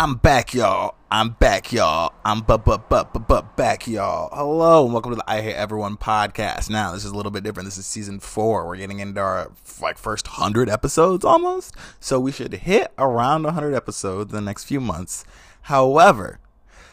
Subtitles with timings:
[0.00, 0.94] I'm back, y'all.
[1.10, 2.12] I'm back, y'all.
[2.24, 4.28] I'm but but but but but back, y'all.
[4.32, 6.70] Hello and welcome to the I Hate Everyone podcast.
[6.70, 7.66] Now this is a little bit different.
[7.66, 8.68] This is season four.
[8.68, 9.50] We're getting into our
[9.82, 14.66] like first hundred episodes almost, so we should hit around hundred episodes in the next
[14.66, 15.24] few months.
[15.62, 16.38] However,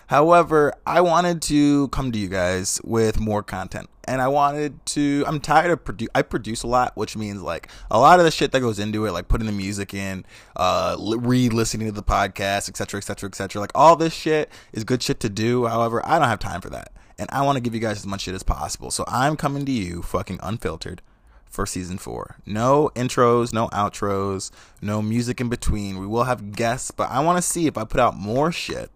[0.07, 3.89] However, I wanted to come to you guys with more content.
[4.07, 7.69] And I wanted to I'm tired of produce I produce a lot, which means like
[7.89, 10.95] a lot of the shit that goes into it, like putting the music in, uh
[10.99, 13.59] re-listening to the podcast, etc., etc., etc.
[13.59, 15.65] Like all this shit is good shit to do.
[15.65, 16.91] However, I don't have time for that.
[17.17, 18.91] And I want to give you guys as much shit as possible.
[18.91, 21.01] So I'm coming to you fucking unfiltered
[21.49, 22.35] for season four.
[22.45, 24.51] No intros, no outros,
[24.83, 25.97] no music in between.
[25.97, 28.91] We will have guests, but I want to see if I put out more shit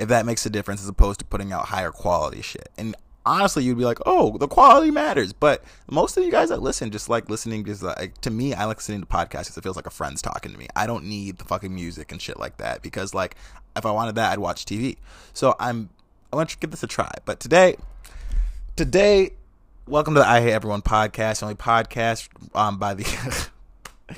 [0.00, 2.70] if that makes a difference as opposed to putting out higher quality shit.
[2.78, 2.96] And
[3.26, 5.34] honestly, you'd be like, oh, the quality matters.
[5.34, 8.64] But most of you guys that listen just like listening, just like to me, I
[8.64, 10.68] like listening to podcasts because it feels like a friend's talking to me.
[10.74, 13.36] I don't need the fucking music and shit like that because like
[13.76, 14.96] if I wanted that, I'd watch TV.
[15.34, 15.90] So I'm
[16.32, 17.12] I want to give this a try.
[17.26, 17.76] But today,
[18.76, 19.32] today,
[19.86, 23.50] welcome to the I Hate Everyone podcast, only podcast um, by the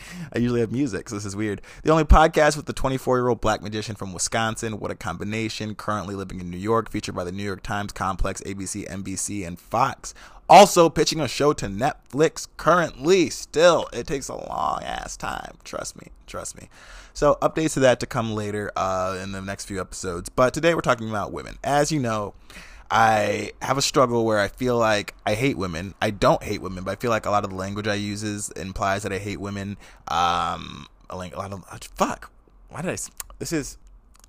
[0.33, 1.63] I usually have music, so this is weird.
[1.83, 4.79] The only podcast with the 24 year old black magician from Wisconsin.
[4.79, 5.75] What a combination.
[5.75, 9.59] Currently living in New York, featured by the New York Times, Complex, ABC, NBC, and
[9.59, 10.15] Fox.
[10.49, 13.31] Also pitching a show to Netflix currently.
[13.31, 15.57] Still, it takes a long ass time.
[15.65, 16.09] Trust me.
[16.27, 16.69] Trust me.
[17.15, 20.29] So, updates to that to come later uh, in the next few episodes.
[20.29, 21.59] But today we're talking about women.
[21.63, 22.35] As you know,
[22.95, 25.95] I have a struggle where I feel like I hate women.
[26.03, 28.51] I don't hate women, but I feel like a lot of the language I uses
[28.51, 29.79] implies that I hate women.
[30.09, 31.65] Um, a lot of
[31.97, 32.31] fuck.
[32.69, 32.99] Why did I?
[33.39, 33.79] This is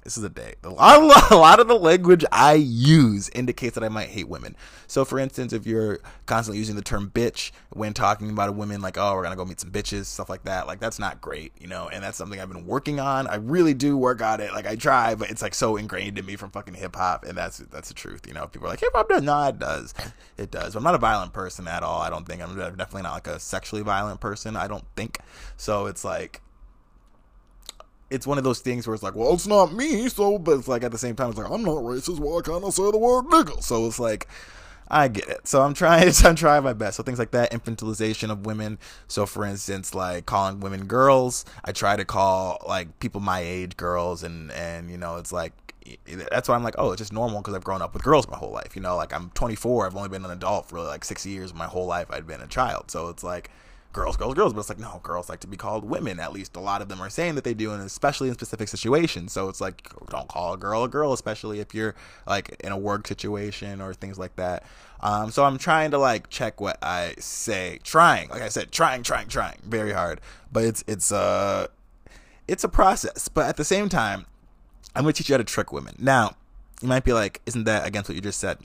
[0.04, 0.56] this is a day.
[0.64, 4.28] A lot, of, a lot of the language I use indicates that I might hate
[4.28, 4.56] women.
[4.88, 8.82] So, for instance, if you're constantly using the term bitch when talking about a woman,
[8.82, 11.22] like, oh, we're going to go meet some bitches, stuff like that, like, that's not
[11.22, 11.90] great, you know?
[11.92, 13.28] And that's something I've been working on.
[13.28, 14.52] I really do work on it.
[14.52, 17.24] Like, I try, but it's like so ingrained in me from fucking hip hop.
[17.24, 18.48] And that's that's the truth, you know?
[18.48, 19.22] People are like, hip hop does.
[19.22, 19.94] No, it does.
[20.38, 20.74] It does.
[20.74, 22.02] But I'm not a violent person at all.
[22.02, 22.42] I don't think.
[22.42, 24.56] I'm definitely not like a sexually violent person.
[24.56, 25.20] I don't think.
[25.58, 26.42] So, it's like,
[28.14, 30.68] it's one of those things where it's like, well, it's not me, so, but it's
[30.68, 32.90] like at the same time, it's like, I'm not racist, well, I kind of say
[32.92, 33.62] the word nigga.
[33.64, 34.28] So it's like,
[34.88, 35.48] I get it.
[35.48, 36.98] So I'm trying, I'm trying my best.
[36.98, 38.78] So things like that, infantilization of women.
[39.08, 43.76] So for instance, like calling women girls, I try to call like people my age
[43.78, 45.54] girls, and and you know, it's like
[46.32, 48.38] that's why I'm like, oh, it's just normal because I've grown up with girls my
[48.38, 48.76] whole life.
[48.76, 51.54] You know, like I'm 24, I've only been an adult for like six years.
[51.54, 53.50] My whole life I'd been a child, so it's like
[53.94, 54.54] girls, girls, girls.
[54.54, 56.20] But it's like, no, girls like to be called women.
[56.20, 58.68] At least a lot of them are saying that they do, and especially in specific
[58.68, 59.32] situations.
[59.32, 61.96] So it's like, don't call a girl a girl, especially if you're
[62.28, 64.64] like in a work situation or things like that.
[65.00, 69.04] Um, so I'm trying to like check what I say, trying, like I said, trying,
[69.04, 70.20] trying, trying, very hard.
[70.52, 71.68] But it's it's a uh,
[72.48, 73.28] it's a process.
[73.28, 74.26] But at the same time,
[74.96, 75.96] I'm gonna teach you how to trick women.
[76.00, 76.36] Now,
[76.82, 78.58] you might be like, isn't that against what you just said?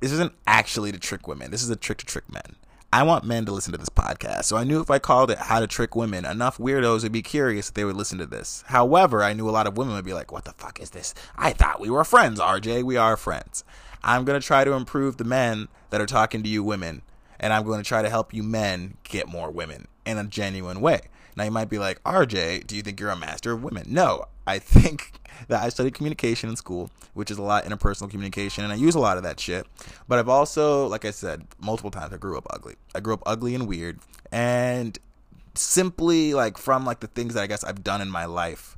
[0.00, 1.50] This isn't actually to trick women.
[1.50, 2.56] This is a trick to trick men.
[2.94, 4.44] I want men to listen to this podcast.
[4.44, 7.22] So I knew if I called it How to Trick Women, enough weirdos would be
[7.22, 8.62] curious if they would listen to this.
[8.68, 11.12] However, I knew a lot of women would be like, What the fuck is this?
[11.36, 12.84] I thought we were friends, RJ.
[12.84, 13.64] We are friends.
[14.04, 17.02] I'm going to try to improve the men that are talking to you women,
[17.40, 20.80] and I'm going to try to help you men get more women in a genuine
[20.80, 21.00] way.
[21.34, 23.86] Now, you might be like, RJ, do you think you're a master of women?
[23.88, 25.12] No, I think
[25.48, 28.94] that I studied communication in school, which is a lot interpersonal communication, and I use
[28.94, 29.66] a lot of that shit.
[30.08, 32.74] But I've also, like I said multiple times, I grew up ugly.
[32.94, 33.98] I grew up ugly and weird,
[34.32, 34.98] and
[35.54, 38.76] simply like from like the things that I guess I've done in my life,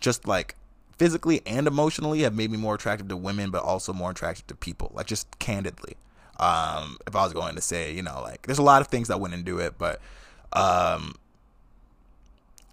[0.00, 0.56] just like
[0.96, 4.54] physically and emotionally, have made me more attractive to women, but also more attractive to
[4.54, 4.90] people.
[4.94, 5.96] Like just candidly,
[6.38, 9.08] um, if I was going to say, you know, like there's a lot of things
[9.08, 10.00] that went into it, but
[10.52, 11.14] um,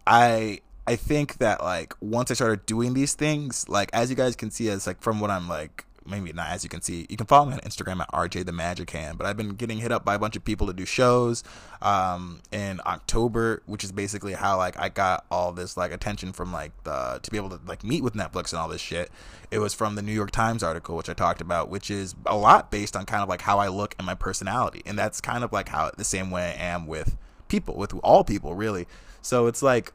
[0.07, 4.35] I I think that like once I started doing these things, like as you guys
[4.35, 7.17] can see, as like from what I'm like maybe not as you can see, you
[7.17, 9.17] can follow me on Instagram at RJ the Magic Hand.
[9.17, 11.43] But I've been getting hit up by a bunch of people to do shows
[11.81, 16.53] um, in October, which is basically how like I got all this like attention from
[16.53, 19.11] like the to be able to like meet with Netflix and all this shit.
[19.51, 22.37] It was from the New York Times article, which I talked about, which is a
[22.37, 25.43] lot based on kind of like how I look and my personality, and that's kind
[25.43, 27.17] of like how the same way I am with
[27.47, 28.87] people, with all people, really.
[29.21, 29.91] So it's like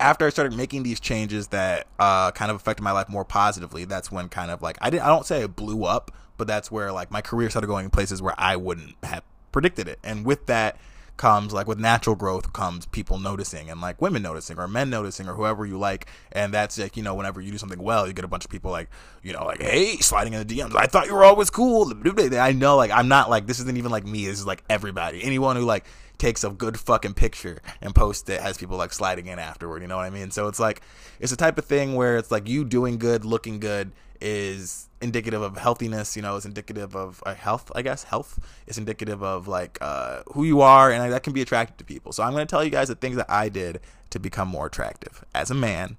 [0.00, 3.84] after I started making these changes that uh, kind of affected my life more positively,
[3.84, 6.70] that's when kind of like I didn't I don't say it blew up, but that's
[6.70, 9.22] where like my career started going in places where I wouldn't have
[9.52, 9.98] predicted it.
[10.02, 10.76] And with that
[11.16, 15.28] comes like with natural growth comes people noticing and like women noticing or men noticing
[15.28, 16.06] or whoever you like.
[16.32, 18.50] And that's like you know whenever you do something well you get a bunch of
[18.50, 18.88] people like
[19.22, 21.92] you know like hey sliding in the DMs I thought you were always cool.
[22.36, 24.26] I know like I'm not like this isn't even like me.
[24.26, 25.22] This is like everybody.
[25.22, 25.84] Anyone who like
[26.24, 29.88] takes a good fucking picture and posts it has people like sliding in afterward you
[29.88, 30.30] know what i mean?
[30.30, 30.80] So it's like
[31.20, 33.92] it's a type of thing where it's like you doing good looking good
[34.22, 38.38] is indicative of healthiness you know is indicative of uh, health i guess health.
[38.66, 42.10] Is indicative of like uh, who you are and that can be attractive to people.
[42.12, 44.66] So i'm going to tell you guys the things that i did to become more
[44.68, 45.26] attractive.
[45.34, 45.98] As a man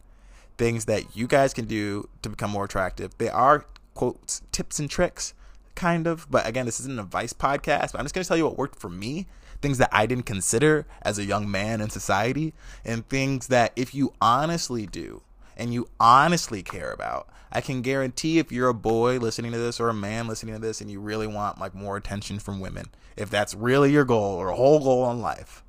[0.58, 3.16] things that you guys can do to become more attractive.
[3.20, 5.36] They are quotes tips and tricks
[5.76, 8.38] kind of but again this isn't an advice podcast but i'm just going to tell
[8.38, 9.28] you what worked for me
[9.66, 12.54] things that I didn't consider as a young man in society,
[12.86, 15.24] and things that if you honestly do
[15.58, 19.80] and you honestly care about, I can guarantee if you're a boy listening to this
[19.80, 22.90] or a man listening to this and you really want like more attention from women,
[23.18, 25.64] if that's really your goal or a whole goal in life,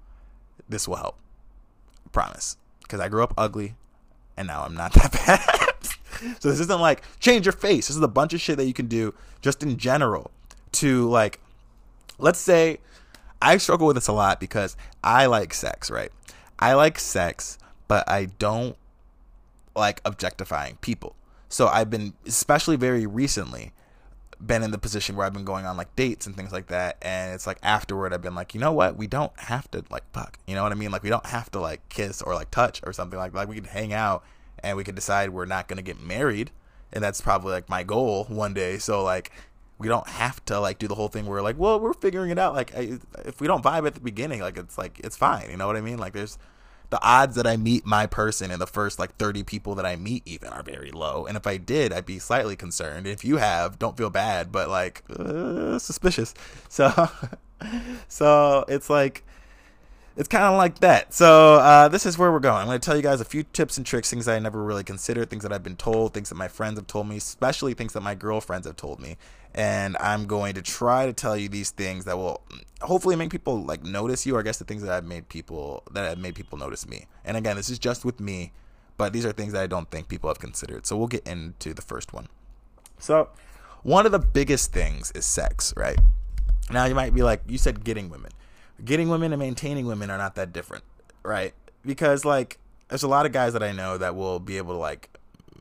[0.69, 1.19] this will help.
[2.05, 2.59] I promise.
[2.83, 3.77] Because I grew up ugly
[4.37, 6.37] and now I'm not that bad.
[6.39, 7.89] so this isn't like change your face.
[7.89, 10.33] This is a bunch of shit that you can do just in general
[10.73, 11.41] to like
[12.19, 12.79] let's say
[13.41, 16.11] I struggle with this a lot because I like sex, right?
[16.59, 18.77] I like sex, but I don't
[19.75, 21.15] like objectifying people.
[21.49, 23.73] So I've been, especially very recently,
[24.45, 26.97] been in the position where I've been going on like dates and things like that.
[27.03, 28.97] And it's like afterward, I've been like, you know what?
[28.97, 30.39] We don't have to like fuck.
[30.47, 30.91] You know what I mean?
[30.91, 33.39] Like we don't have to like kiss or like touch or something like that.
[33.39, 34.25] Like we can hang out
[34.63, 36.51] and we can decide we're not going to get married.
[36.93, 38.79] And that's probably like my goal one day.
[38.79, 39.33] So like
[39.79, 42.39] we don't have to like do the whole thing where like well we're figuring it
[42.39, 45.57] out like if we don't vibe at the beginning like it's like it's fine you
[45.57, 46.39] know what i mean like there's
[46.91, 49.97] the odds that i meet my person in the first like 30 people that i
[49.97, 53.37] meet even are very low and if i did i'd be slightly concerned if you
[53.37, 56.33] have don't feel bad but like uh, suspicious
[56.69, 57.11] so
[58.09, 59.25] so it's like
[60.17, 61.13] it's kind of like that.
[61.13, 62.57] So uh, this is where we're going.
[62.57, 64.83] I'm going to tell you guys a few tips and tricks, things I never really
[64.83, 67.93] considered, things that I've been told, things that my friends have told me, especially things
[67.93, 69.19] that my girlfriends have told me.
[69.57, 72.43] And I'm going to try to tell you these things that will
[72.83, 75.83] hopefully make people like notice you, or I guess the things that I've made people
[75.93, 77.07] that have made people notice me.
[77.25, 78.53] And again, this is just with me,
[78.99, 80.87] but these are things that I don't think people have considered.
[80.87, 82.29] So we'll get into the first one.
[82.99, 83.31] So
[83.83, 85.99] one of the biggest things is sex, right?
[86.71, 88.33] Now you might be like, you said getting women
[88.85, 90.85] getting women and maintaining women are not that different,
[91.23, 91.55] right?
[91.85, 92.59] Because like
[92.89, 95.11] there's a lot of guys that I know that will be able to like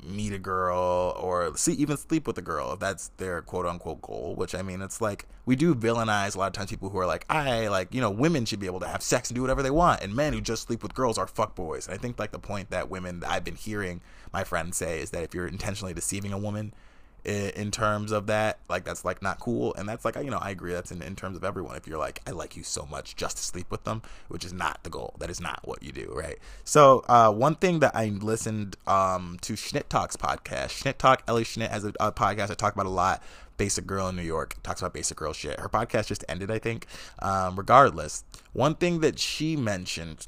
[0.05, 4.01] meet a girl or see even sleep with a girl if that's their quote unquote
[4.01, 6.97] goal which i mean it's like we do villainize a lot of times people who
[6.97, 9.41] are like i like you know women should be able to have sex and do
[9.41, 10.01] whatever they want.
[10.01, 11.87] And men who just sleep with girls are fuck boys.
[11.87, 14.01] And i think like the point that women that i've been hearing
[14.33, 16.73] my friends say is that if you're intentionally deceiving a woman
[17.25, 19.73] in terms of that like that's like not cool.
[19.75, 20.73] And that's like you know i agree.
[20.73, 21.75] That's in, in terms of everyone.
[21.75, 24.53] If you're like i like you so much just to sleep with them which is
[24.53, 25.15] not the goal.
[25.19, 26.37] That is not what you do right?
[26.63, 31.43] So uh, one thing that i listened um, to schnitt talks podcast schnitt talk ellie
[31.43, 33.23] schnitt has a, a podcast i talk about a lot.
[33.57, 35.59] Basic girl in new york talks about basic girl shit.
[35.59, 36.87] Her podcast just ended i think
[37.19, 38.23] um, regardless.
[38.53, 40.27] One thing that she mentioned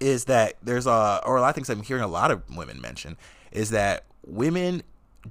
[0.00, 2.80] is that there's a or a lot of things i'm hearing a lot of women
[2.80, 3.16] mention
[3.52, 4.82] is that women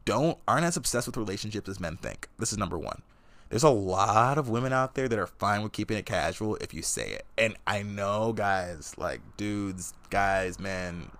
[0.05, 2.29] don't aren't as obsessed with relationships as men think.
[2.39, 3.01] This is number one.
[3.49, 6.73] There's a lot of women out there that are fine with keeping it casual if
[6.73, 7.25] you say it.
[7.37, 11.11] And I know guys, like dudes, guys, men,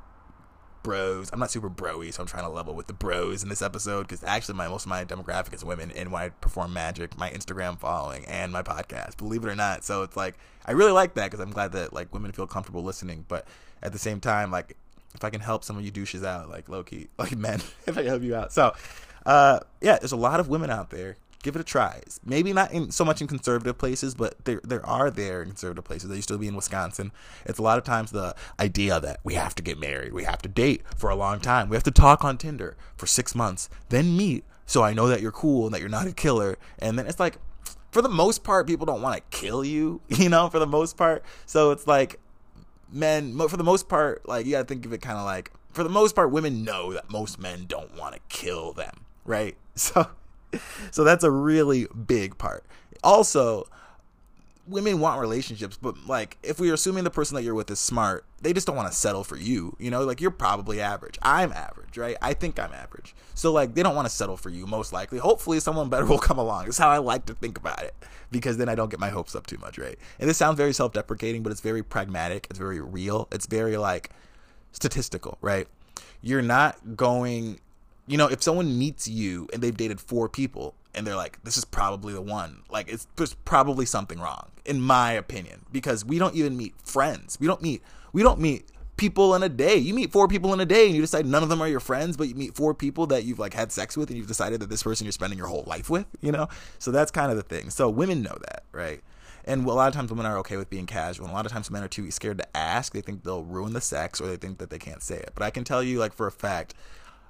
[0.81, 1.29] bros.
[1.31, 4.03] I'm not super broy, so I'm trying to level with the bros in this episode
[4.03, 7.29] because actually my most of my demographic is women and when I perform magic, my
[7.29, 9.83] Instagram following and my podcast, believe it or not.
[9.83, 10.35] So it's like
[10.65, 13.47] I really like that because I'm glad that like women feel comfortable listening, but
[13.81, 14.75] at the same time, like
[15.13, 17.97] if I can help some of you douches out, like low key, like men, if
[17.97, 18.53] I can help you out.
[18.53, 18.73] So,
[19.25, 21.17] uh, yeah, there's a lot of women out there.
[21.41, 22.01] Give it a try.
[22.23, 25.83] Maybe not in so much in conservative places, but there there are there in conservative
[25.83, 26.09] places.
[26.09, 27.11] They used to be in Wisconsin.
[27.45, 30.41] It's a lot of times the idea that we have to get married, we have
[30.43, 33.69] to date for a long time, we have to talk on Tinder for six months,
[33.89, 36.57] then meet, so I know that you're cool and that you're not a killer.
[36.79, 37.37] And then it's like,
[37.91, 40.97] for the most part, people don't want to kill you, you know, for the most
[40.97, 41.23] part.
[41.45, 42.19] So it's like
[42.93, 45.83] men, for the most part, like you gotta think of it kind of like, for
[45.83, 49.55] the most part, women know that most men don't want to kill them, right?
[49.75, 50.05] So,
[50.91, 52.63] so that's a really big part.
[53.03, 53.67] Also,
[54.67, 58.25] women want relationships, but like if we're assuming the person that you're with is smart,
[58.41, 59.75] they just don't want to settle for you.
[59.79, 61.17] You know, like you're probably average.
[61.21, 62.15] I'm average, right?
[62.21, 63.15] I think I'm average.
[63.35, 65.19] So like they don't want to settle for you most likely.
[65.19, 66.67] Hopefully someone better will come along.
[66.67, 67.95] Is how I like to think about it
[68.31, 69.97] because then I don't get my hopes up too much, right?
[70.19, 72.47] And this sounds very self-deprecating, but it's very pragmatic.
[72.49, 73.27] It's very real.
[73.31, 74.09] It's very like
[74.71, 75.67] statistical, right?
[76.21, 77.59] You're not going
[78.05, 81.57] you know, if someone meets you and they've dated four people and they're like, this
[81.57, 86.19] is probably the one, like, it's there's probably something wrong, in my opinion, because we
[86.19, 87.37] don't even meet friends.
[87.39, 87.81] We don't meet,
[88.11, 89.75] we don't meet people in a day.
[89.75, 91.79] You meet four people in a day and you decide none of them are your
[91.79, 94.59] friends, but you meet four people that you've like had sex with and you've decided
[94.61, 96.47] that this person you're spending your whole life with, you know?
[96.79, 97.69] So that's kind of the thing.
[97.69, 99.01] So women know that, right?
[99.45, 101.25] And a lot of times women are okay with being casual.
[101.25, 102.93] And a lot of times men are too scared to ask.
[102.93, 105.31] They think they'll ruin the sex or they think that they can't say it.
[105.33, 106.75] But I can tell you, like, for a fact,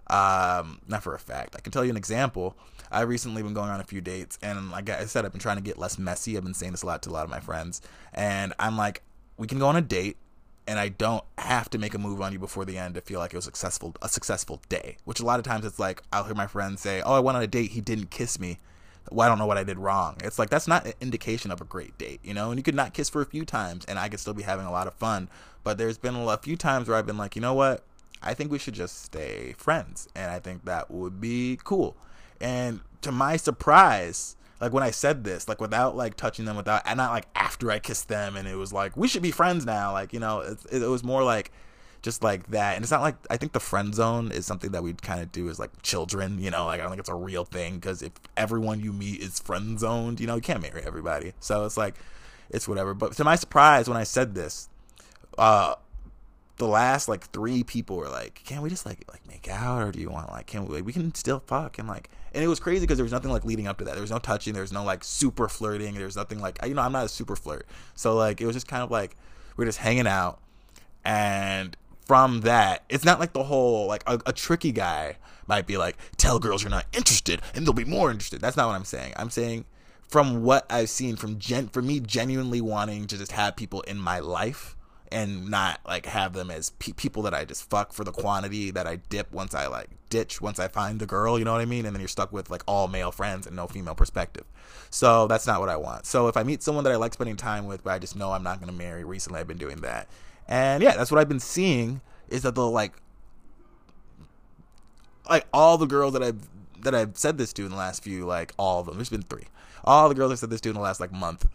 [0.07, 2.55] um, not for a fact, I can tell you an example.
[2.91, 5.57] I've recently been going on a few dates, and like I said, I've been trying
[5.57, 6.37] to get less messy.
[6.37, 7.81] I've been saying this a lot to a lot of my friends.
[8.13, 9.01] And I'm like,
[9.37, 10.17] we can go on a date
[10.67, 13.19] and I don't have to make a move on you before the end to feel
[13.19, 14.97] like it was successful a successful day.
[15.05, 17.37] Which a lot of times it's like I'll hear my friends say, "Oh, I went
[17.37, 18.59] on a date, he didn't kiss me."
[19.11, 20.17] Well, I don't know what I did wrong.
[20.23, 22.51] It's like that's not an indication of a great date, you know.
[22.51, 24.65] And you could not kiss for a few times, and I could still be having
[24.65, 25.29] a lot of fun.
[25.63, 27.83] But there's been a few times where I've been like, you know what?
[28.23, 31.95] I think we should just stay friends, and I think that would be cool.
[32.39, 36.81] And to my surprise, like when I said this, like without like touching them, without
[36.85, 39.65] and not like after I kissed them, and it was like we should be friends
[39.65, 39.91] now.
[39.91, 41.51] Like you know, it, it was more like
[42.01, 42.75] just like that.
[42.75, 45.31] And it's not like I think the friend zone is something that we kind of
[45.31, 46.39] do as like children.
[46.39, 49.21] You know, like I don't think it's a real thing because if everyone you meet
[49.21, 51.33] is friend zoned, you know, you can't marry everybody.
[51.39, 51.95] So it's like
[52.49, 52.93] it's whatever.
[52.93, 54.69] But to my surprise, when I said this,
[55.37, 55.75] uh,
[56.57, 59.91] the last like three people were like, "Can we just like like make out, or
[59.91, 62.59] do you want like can we we can still fuck?" And like, and it was
[62.59, 63.93] crazy because there was nothing like leading up to that.
[63.93, 64.53] There was no touching.
[64.53, 65.95] There was no like super flirting.
[65.95, 68.55] There was nothing like you know I'm not a super flirt, so like it was
[68.55, 69.15] just kind of like
[69.57, 70.39] we are just hanging out,
[71.03, 75.17] and from that, it's not like the whole like a, a tricky guy
[75.47, 78.67] might be like, "Tell girls you're not interested, and they'll be more interested." That's not
[78.67, 79.13] what I'm saying.
[79.15, 79.65] I'm saying
[80.07, 83.97] from what I've seen from gen for me genuinely wanting to just have people in
[83.97, 84.75] my life
[85.13, 88.71] and not like have them as pe- people that I just fuck for the quantity
[88.71, 91.61] that I dip once I like ditch once I find the girl, you know what
[91.61, 91.85] I mean?
[91.85, 94.45] And then you're stuck with like all male friends and no female perspective.
[94.89, 96.05] So that's not what I want.
[96.05, 98.31] So if I meet someone that I like spending time with, but I just know
[98.31, 100.07] I'm not going to marry, recently I've been doing that.
[100.47, 102.93] And yeah, that's what I've been seeing is that they'll like
[105.29, 106.47] like all the girls that I've
[106.81, 108.95] that I've said this to in the last few like all of them.
[108.95, 109.43] There's been 3.
[109.83, 111.47] All the girls I've said this to in the last like month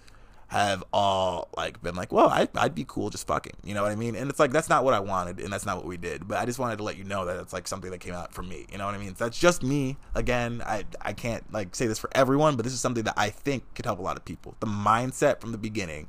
[0.48, 3.92] have all like been like, well, I, I'd be cool just fucking, you know what
[3.92, 4.16] I mean?
[4.16, 6.26] And it's like that's not what I wanted, and that's not what we did.
[6.26, 8.32] But I just wanted to let you know that it's like something that came out
[8.32, 9.14] from me, you know what I mean?
[9.14, 9.96] So that's just me.
[10.14, 13.30] Again, I I can't like say this for everyone, but this is something that I
[13.30, 14.54] think could help a lot of people.
[14.60, 16.08] The mindset from the beginning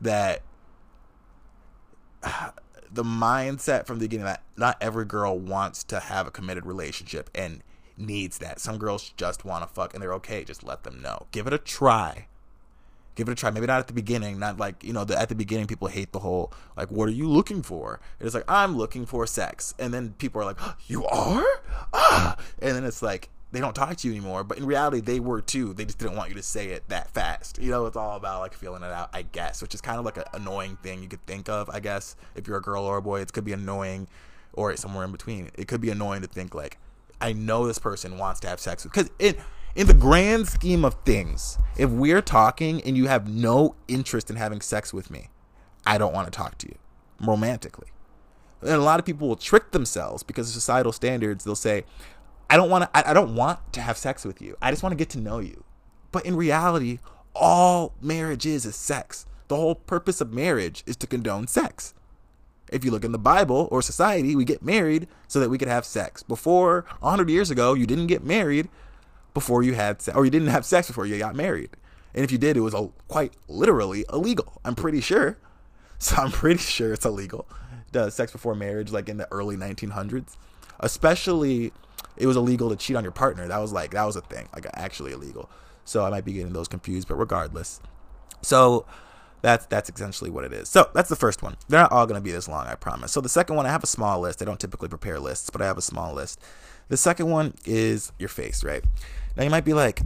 [0.00, 0.42] that
[2.92, 7.30] the mindset from the beginning that not every girl wants to have a committed relationship
[7.34, 7.62] and
[7.96, 8.60] needs that.
[8.60, 10.44] Some girls just want to fuck and they're okay.
[10.44, 11.26] Just let them know.
[11.30, 12.26] Give it a try
[13.14, 13.50] give it a try.
[13.50, 16.12] Maybe not at the beginning, not like, you know, the, at the beginning, people hate
[16.12, 18.00] the whole, like, what are you looking for?
[18.18, 19.74] It's like, I'm looking for sex.
[19.78, 21.44] And then people are like, you are?
[21.92, 22.36] Ah.
[22.62, 24.44] And then it's like, they don't talk to you anymore.
[24.44, 25.72] But in reality, they were too.
[25.72, 27.58] They just didn't want you to say it that fast.
[27.60, 30.04] You know, it's all about like feeling it out, I guess, which is kind of
[30.04, 32.16] like an annoying thing you could think of, I guess.
[32.34, 34.06] If you're a girl or a boy, it could be annoying
[34.52, 35.50] or somewhere in between.
[35.54, 36.78] It could be annoying to think like,
[37.20, 39.38] I know this person wants to have sex because it,
[39.74, 44.36] in the grand scheme of things, if we're talking and you have no interest in
[44.36, 45.28] having sex with me,
[45.86, 46.76] I don't want to talk to you
[47.20, 47.88] romantically.
[48.62, 51.44] And a lot of people will trick themselves because of societal standards.
[51.44, 51.84] They'll say,
[52.50, 54.56] I don't want to I, I don't want to have sex with you.
[54.60, 55.64] I just want to get to know you.
[56.12, 56.98] But in reality,
[57.34, 59.24] all marriage is is sex.
[59.48, 61.94] The whole purpose of marriage is to condone sex.
[62.70, 65.68] If you look in the Bible or society, we get married so that we could
[65.68, 66.22] have sex.
[66.22, 68.68] Before 100 years ago, you didn't get married
[69.34, 71.70] before you had sex, or you didn't have sex before you got married.
[72.14, 74.60] And if you did, it was a, quite literally illegal.
[74.64, 75.38] I'm pretty sure.
[76.02, 77.46] So I'm pretty sure it's illegal.
[77.92, 80.34] Does sex before marriage, like in the early 1900s,
[80.78, 81.74] especially
[82.16, 83.46] it was illegal to cheat on your partner.
[83.46, 85.50] That was like that was a thing, like actually illegal.
[85.84, 87.80] So I might be getting those confused, but regardless.
[88.40, 88.86] So
[89.42, 90.68] that's that's essentially what it is.
[90.68, 91.56] So that's the first one.
[91.68, 93.12] They're not all going to be this long, I promise.
[93.12, 94.42] So the second one, I have a small list.
[94.42, 96.40] I don't typically prepare lists, but I have a small list.
[96.88, 98.84] The second one is your face, right?
[99.40, 100.02] Now you might be like,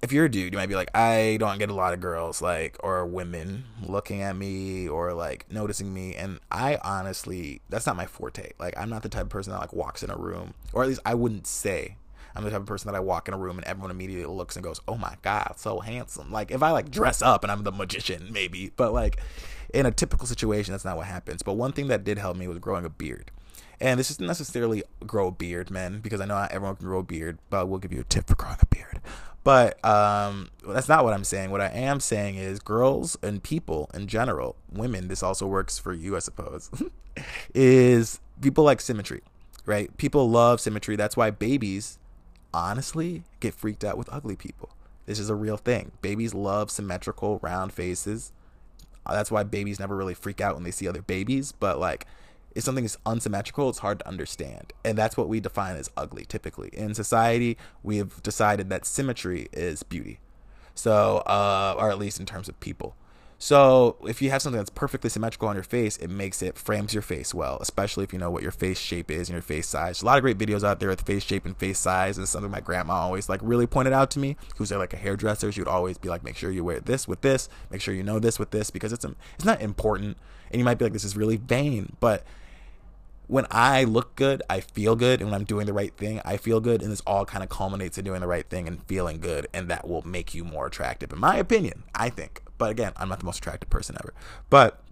[0.00, 2.40] if you're a dude, you might be like, I don't get a lot of girls
[2.40, 7.94] like or women looking at me or like noticing me, and I honestly, that's not
[7.94, 8.52] my forte.
[8.58, 10.88] Like, I'm not the type of person that like walks in a room, or at
[10.88, 11.96] least I wouldn't say.
[12.34, 14.56] I'm the type of person that I walk in a room and everyone immediately looks
[14.56, 17.64] and goes, "Oh my god, so handsome!" Like if I like dress up and I'm
[17.64, 19.20] the magician, maybe, but like
[19.74, 21.42] in a typical situation, that's not what happens.
[21.42, 23.30] But one thing that did help me was growing a beard.
[23.80, 26.98] And this isn't necessarily grow a beard, men, because I know not everyone can grow
[26.98, 29.00] a beard, but we'll give you a tip for growing a beard.
[29.44, 31.50] But um, that's not what I'm saying.
[31.50, 35.94] What I am saying is girls and people in general, women, this also works for
[35.94, 36.70] you, I suppose,
[37.54, 39.22] is people like symmetry,
[39.64, 39.96] right?
[39.96, 40.96] People love symmetry.
[40.96, 41.98] That's why babies,
[42.52, 44.70] honestly, get freaked out with ugly people.
[45.06, 45.92] This is a real thing.
[46.02, 48.32] Babies love symmetrical, round faces.
[49.08, 51.52] That's why babies never really freak out when they see other babies.
[51.52, 52.06] But like,
[52.58, 54.72] if something is unsymmetrical, it's hard to understand.
[54.84, 56.70] And that's what we define as ugly typically.
[56.72, 60.18] In society, we have decided that symmetry is beauty.
[60.74, 62.96] So, uh, or at least in terms of people.
[63.40, 66.92] So if you have something that's perfectly symmetrical on your face, it makes it frames
[66.92, 69.68] your face well, especially if you know what your face shape is and your face
[69.68, 69.98] size.
[69.98, 72.18] There's a lot of great videos out there with face shape and face size.
[72.18, 74.36] and something my grandma always like really pointed out to me.
[74.56, 77.20] Who's like a hairdresser, she would always be like, make sure you wear this with
[77.20, 79.04] this, make sure you know this with this because it's
[79.36, 80.16] it's not important.
[80.50, 82.24] And you might be like, this is really vain, but
[83.28, 86.38] when I look good, I feel good, and when I'm doing the right thing, I
[86.38, 89.20] feel good, and this all kind of culminates in doing the right thing and feeling
[89.20, 91.84] good, and that will make you more attractive, in my opinion.
[91.94, 92.42] I think.
[92.56, 94.14] But again, I'm not the most attractive person ever.
[94.50, 94.82] But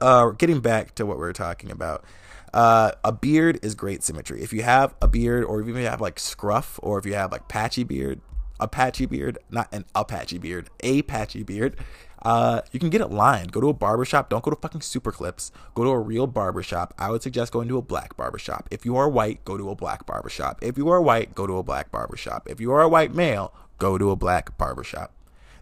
[0.00, 2.04] uh, getting back to what we were talking about,
[2.52, 4.42] uh, a beard is great symmetry.
[4.42, 7.32] If you have a beard, or if you have like scruff, or if you have
[7.32, 8.20] like patchy beard,
[8.60, 11.76] a patchy beard, not an Apache beard, a patchy beard,
[12.22, 13.52] uh, you can get it lined.
[13.52, 14.28] Go to a barbershop.
[14.28, 15.52] Don't go to fucking super clips.
[15.74, 16.94] Go to a real barbershop.
[16.98, 18.68] I would suggest going to a black barbershop.
[18.70, 20.58] If you are white, go to a black barbershop.
[20.62, 22.48] If you are white, go to a black barbershop.
[22.48, 25.12] If you are a white male, go to a black barbershop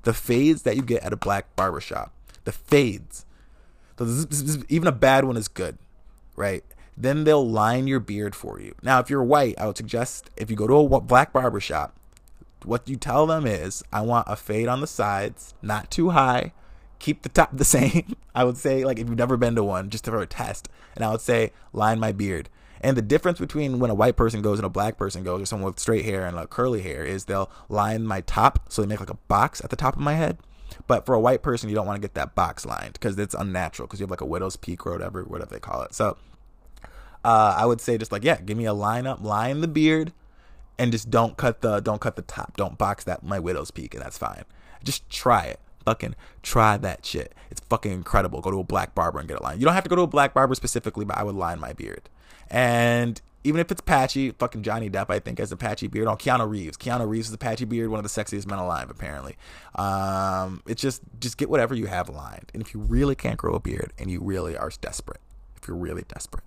[0.07, 2.13] the fades that you get at a black barbershop,
[2.45, 3.27] the fades,
[4.69, 5.79] even a bad one is good,
[6.37, 6.63] right?
[6.97, 8.77] Then they'll line your beard for you.
[8.85, 11.97] Now, if you're white, I would suggest if you go to a black barbershop,
[12.65, 16.53] what you tell them is, I want a fade on the sides, not too high,
[16.99, 18.17] keep the top the same.
[18.35, 21.05] I would say, like, if you've never been to one, just for a test, and
[21.05, 22.49] I would say, line my beard.
[22.81, 25.47] And the difference between when a white person goes and a black person goes, or
[25.47, 28.89] someone with straight hair and a curly hair, is they'll line my top so they
[28.89, 30.39] make like a box at the top of my head.
[30.87, 33.35] But for a white person, you don't want to get that box lined because it's
[33.35, 35.95] unnatural because you have like a widow's peak or whatever, whatever they call it.
[35.95, 36.17] So
[37.25, 40.13] uh, I would say just like yeah, give me a line up, line the beard,
[40.79, 43.95] and just don't cut the don't cut the top, don't box that my widow's peak,
[43.95, 44.45] and that's fine.
[44.85, 45.61] Just try it.
[45.85, 47.33] Fucking try that shit.
[47.51, 48.41] It's fucking incredible.
[48.41, 49.59] Go to a black barber and get a line.
[49.59, 51.73] You don't have to go to a black barber specifically, but I would line my
[51.73, 52.09] beard.
[52.51, 56.09] And even if it's patchy, fucking Johnny Depp, I think, has a patchy beard.
[56.09, 56.77] Oh, Keanu Reeves.
[56.77, 59.37] Keanu Reeves is a patchy beard, one of the sexiest men alive, apparently.
[59.77, 62.51] Um, it's just, just get whatever you have lined.
[62.53, 65.21] And if you really can't grow a beard and you really are desperate,
[65.57, 66.43] if you're really desperate,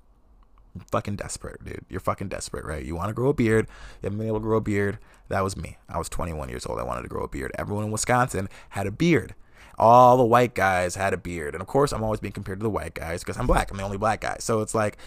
[0.75, 1.85] you're fucking desperate, dude.
[1.89, 2.83] You're fucking desperate, right?
[2.83, 3.67] You want to grow a beard.
[4.01, 4.99] You haven't been able to grow a beard.
[5.29, 5.77] That was me.
[5.87, 6.79] I was 21 years old.
[6.79, 7.51] I wanted to grow a beard.
[7.57, 9.35] Everyone in Wisconsin had a beard.
[9.77, 11.55] All the white guys had a beard.
[11.55, 13.71] And of course, I'm always being compared to the white guys because I'm black.
[13.71, 14.37] I'm the only black guy.
[14.39, 14.97] So it's like,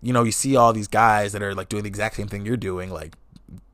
[0.00, 2.46] you know, you see all these guys that are like doing the exact same thing
[2.46, 3.16] you're doing, like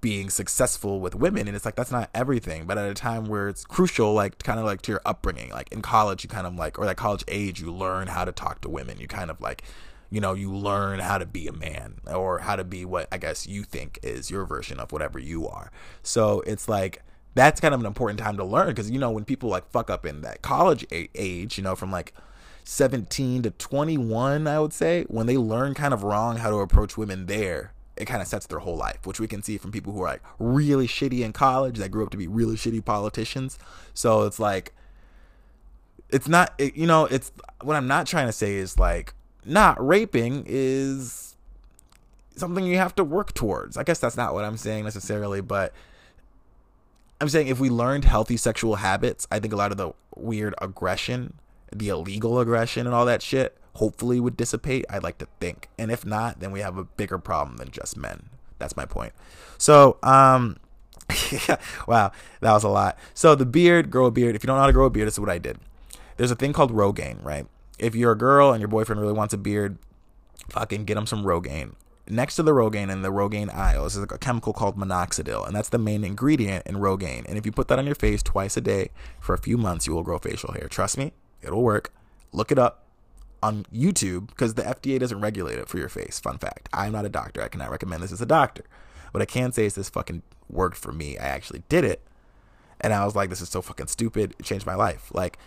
[0.01, 3.49] being successful with women and it's like that's not everything but at a time where
[3.49, 6.55] it's crucial like kind of like to your upbringing like in college you kind of
[6.55, 9.41] like or that college age you learn how to talk to women you kind of
[9.41, 9.65] like
[10.11, 13.19] you know you learn how to be a man or how to be what i
[13.19, 15.71] guess you think is your version of whatever you are
[16.03, 17.03] so it's like
[17.35, 19.91] that's kind of an important time to learn because you know when people like fuck
[19.91, 22.13] up in that college age you know from like
[22.69, 26.99] 17 to 21, I would say, when they learn kind of wrong how to approach
[26.99, 29.95] women there, it kind of sets their whole life, which we can see from people
[29.95, 33.59] who are like really shitty in college that grew up to be really shitty politicians.
[33.95, 34.75] So it's like,
[36.11, 39.15] it's not, it, you know, it's what I'm not trying to say is like,
[39.49, 41.37] not raping is
[42.37, 43.77] something you have to work towards.
[43.77, 45.73] I guess that's not what I'm saying necessarily, but
[47.21, 50.55] I'm saying if we learned healthy sexual habits, I think a lot of the weird
[50.61, 51.35] aggression
[51.73, 54.85] the illegal aggression and all that shit hopefully would dissipate.
[54.91, 55.69] I'd like to think.
[55.79, 58.29] And if not, then we have a bigger problem than just men.
[58.59, 59.13] That's my point.
[59.57, 60.57] So, um,
[61.87, 62.99] wow, that was a lot.
[63.15, 64.35] So the beard, grow a beard.
[64.35, 65.59] If you don't know how to grow a beard, this is what I did.
[66.17, 67.47] There's a thing called Rogaine, right?
[67.79, 69.79] If you're a girl and your boyfriend really wants a beard,
[70.51, 71.75] fucking get him some Rogaine.
[72.11, 75.69] Next to the Rogaine in the Rogaine aisle is a chemical called minoxidil, and that's
[75.69, 77.27] the main ingredient in Rogaine.
[77.29, 79.87] And if you put that on your face twice a day for a few months,
[79.87, 80.69] you will grow facial hair.
[80.69, 81.13] Trust me,
[81.43, 81.93] It'll work.
[82.33, 82.85] Look it up
[83.43, 86.19] on YouTube because the FDA doesn't regulate it for your face.
[86.19, 86.69] Fun fact.
[86.73, 87.43] I'm not a doctor.
[87.43, 88.65] I cannot recommend this as a doctor.
[89.13, 91.17] What I can say is this fucking worked for me.
[91.19, 92.03] I actually did it.
[92.81, 94.35] And I was like, this is so fucking stupid.
[94.39, 95.11] It changed my life.
[95.13, 95.39] Like,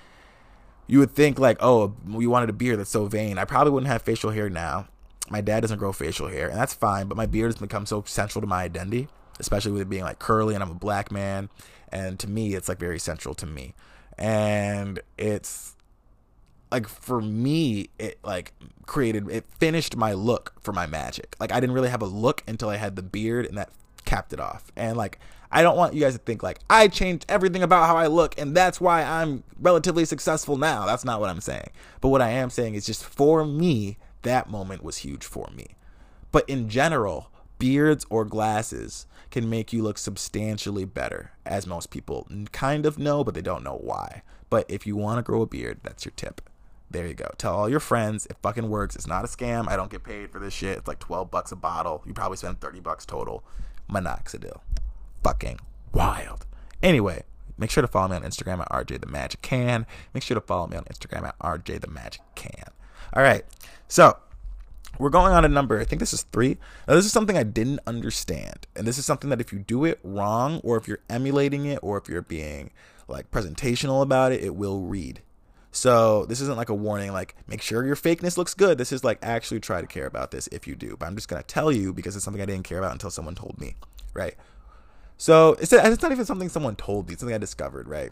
[0.91, 3.37] you would think, like, oh, we wanted a beard that's so vain.
[3.37, 4.89] I probably wouldn't have facial hair now.
[5.29, 8.03] My dad doesn't grow facial hair, and that's fine, but my beard has become so
[8.05, 9.07] central to my identity,
[9.39, 11.49] especially with it being like curly and I'm a black man.
[11.93, 13.73] And to me, it's like very central to me.
[14.17, 15.77] And it's
[16.73, 18.53] like for me it like
[18.85, 22.43] created it finished my look for my magic like i didn't really have a look
[22.47, 23.69] until i had the beard and that
[24.05, 25.19] capped it off and like
[25.51, 28.37] i don't want you guys to think like i changed everything about how i look
[28.39, 32.29] and that's why i'm relatively successful now that's not what i'm saying but what i
[32.29, 35.75] am saying is just for me that moment was huge for me
[36.31, 42.27] but in general beards or glasses can make you look substantially better as most people
[42.51, 45.47] kind of know but they don't know why but if you want to grow a
[45.47, 46.41] beard that's your tip
[46.91, 47.31] there you go.
[47.37, 48.25] Tell all your friends.
[48.25, 48.95] It fucking works.
[48.95, 49.69] It's not a scam.
[49.69, 50.77] I don't get paid for this shit.
[50.77, 52.03] It's like 12 bucks a bottle.
[52.05, 53.43] You probably spend 30 bucks total.
[53.89, 54.59] Minoxidil.
[55.23, 55.59] Fucking
[55.93, 56.45] wild.
[56.81, 57.23] Anyway,
[57.57, 59.85] make sure to follow me on Instagram at RJ the Magic Can.
[60.13, 62.65] Make sure to follow me on Instagram at RJ the Magic Can.
[63.13, 63.45] All right,
[63.87, 64.17] so
[64.97, 65.79] we're going on a number.
[65.79, 66.57] I think this is three.
[66.87, 69.85] Now, this is something I didn't understand, and this is something that if you do
[69.85, 72.71] it wrong, or if you're emulating it, or if you're being
[73.07, 75.21] like presentational about it, it will read.
[75.71, 78.77] So this isn't like a warning, like make sure your fakeness looks good.
[78.77, 80.97] This is like actually try to care about this if you do.
[80.97, 83.35] But I'm just gonna tell you because it's something I didn't care about until someone
[83.35, 83.75] told me,
[84.13, 84.35] right?
[85.21, 87.13] So it's it's not even something someone told me.
[87.13, 88.11] It's something I discovered, right?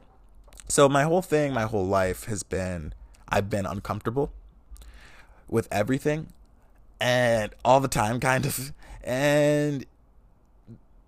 [0.67, 2.93] So my whole thing, my whole life has been
[3.27, 4.31] I've been uncomfortable
[5.47, 6.27] with everything
[7.01, 9.87] and all the time kind of and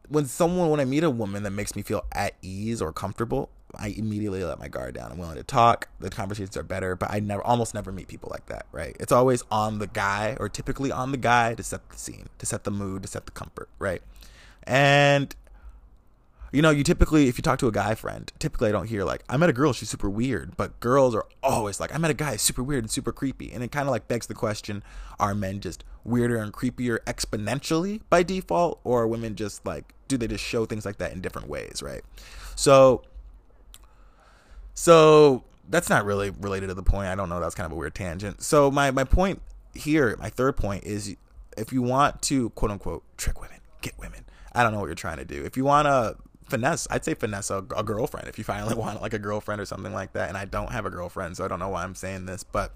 [0.10, 3.52] when someone when I meet a woman that makes me feel at ease or comfortable,
[3.76, 5.12] I immediately let my guard down.
[5.12, 5.88] I'm willing to talk.
[6.00, 8.98] The conversations are better, but I never almost never meet people like that, right?
[9.00, 12.48] It's always on the guy or typically on the guy to set the scene, to
[12.48, 14.02] set the mood, to set the comfort, right?
[14.64, 15.36] And
[16.52, 19.06] you know, you typically, if you talk to a guy friend, typically I don't hear
[19.06, 20.58] like, I met a girl, she's super weird.
[20.58, 23.52] But girls are always like, I met a guy, super weird and super creepy.
[23.54, 24.84] And it kind of like begs the question
[25.20, 28.82] are men just weirder and creepier exponentially by default?
[28.84, 31.82] Or are women just like, do they just show things like that in different ways,
[31.82, 32.02] right?
[32.56, 33.04] So,
[34.74, 37.08] so that's not really related to the point.
[37.08, 37.40] I don't know.
[37.40, 38.44] That's kind of a weird tangent.
[38.44, 39.42] So, my, my point
[39.74, 41.16] here, my third point is
[41.58, 44.96] if you want to quote unquote trick women, get women, I don't know what you're
[44.96, 45.46] trying to do.
[45.46, 46.18] If you want to
[46.52, 46.88] finesse.
[46.92, 49.94] I'd say finesse a, a, girlfriend if you finally want like a girlfriend or something
[49.94, 50.30] like that.
[50.30, 52.74] And I don't have a girlfriend, so I don't know why I'm saying this, but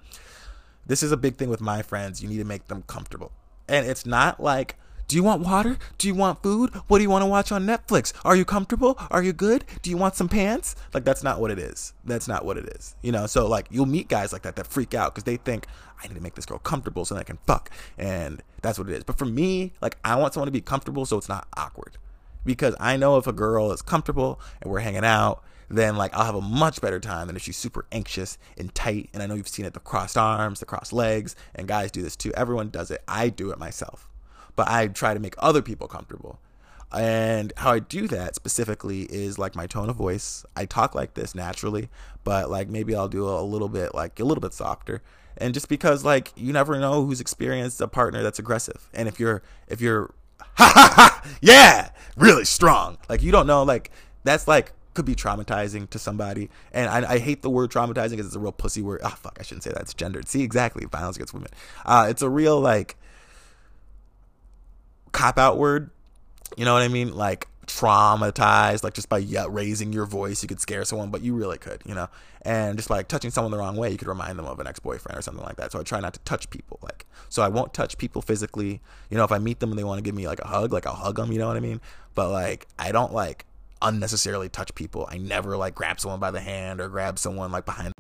[0.88, 2.24] this is a big thing with my friends.
[2.24, 3.32] You need to make them comfortable,
[3.68, 4.76] and it's not like.
[5.08, 5.78] Do you want water?
[6.00, 6.74] Do you want food?
[6.88, 8.12] What do you want to watch on Netflix?
[8.26, 8.98] Are you comfortable?
[9.12, 9.64] Are you good?
[9.84, 10.76] Do you want some pants?
[10.96, 11.94] Like that's not what it is.
[12.06, 12.96] That's not what it is.
[13.04, 15.68] You know, so like you'll meet guys like that that freak out because they think
[16.02, 18.90] I need to make this girl comfortable so that I can fuck, and that's what
[18.90, 19.04] it is.
[19.04, 22.00] But for me, like I want someone to be comfortable so it's not awkward
[22.46, 26.26] because I know if a girl is comfortable and we're hanging out, then like I'll
[26.26, 29.10] have a much better time than if she's super anxious and tight.
[29.14, 32.02] And I know you've seen it the crossed arms, the crossed legs, and guys do
[32.02, 32.32] this too.
[32.36, 33.04] Everyone does it.
[33.08, 34.10] I do it myself.
[34.56, 36.40] But I try to make other people comfortable.
[36.94, 40.46] And how I do that specifically is like my tone of voice.
[40.56, 41.90] I talk like this naturally,
[42.24, 45.02] but like maybe I'll do a little bit like a little bit softer.
[45.38, 48.90] And just because like you never know who's experienced a partner that's aggressive.
[48.94, 50.14] And if you're if you're
[50.56, 51.30] ha ha ha.
[51.42, 51.90] Yeah.
[52.18, 52.98] Really strong.
[53.10, 53.92] Like you don't know like
[54.24, 56.50] that's like could be traumatizing to somebody.
[56.72, 59.02] And i, I hate the word traumatizing because it's a real pussy word.
[59.04, 59.82] Oh fuck i shouldn't say that.
[59.82, 60.28] It's gendered.
[60.28, 60.86] See exactly.
[60.86, 61.52] Violence against women.
[61.86, 62.98] Uh it's a real like
[65.12, 65.90] cop out word.
[66.58, 67.16] You know what i mean?
[67.16, 71.36] Like traumatized like just by yeah, raising your voice you could scare someone but you
[71.36, 72.08] really could you know?
[72.44, 75.18] And just like touching someone the wrong way you could remind them of an ex-boyfriend
[75.18, 75.72] or something like that.
[75.72, 78.82] So i try not to touch people like so i won't touch people physically.
[79.10, 80.74] You know if i meet them and they want to give me like a hug
[80.74, 81.82] like i'll hug them you know what i mean?
[82.14, 83.46] But like i don't like
[83.82, 85.08] unnecessarily touch people.
[85.10, 87.94] I never like grab someone by the hand or grab someone like behind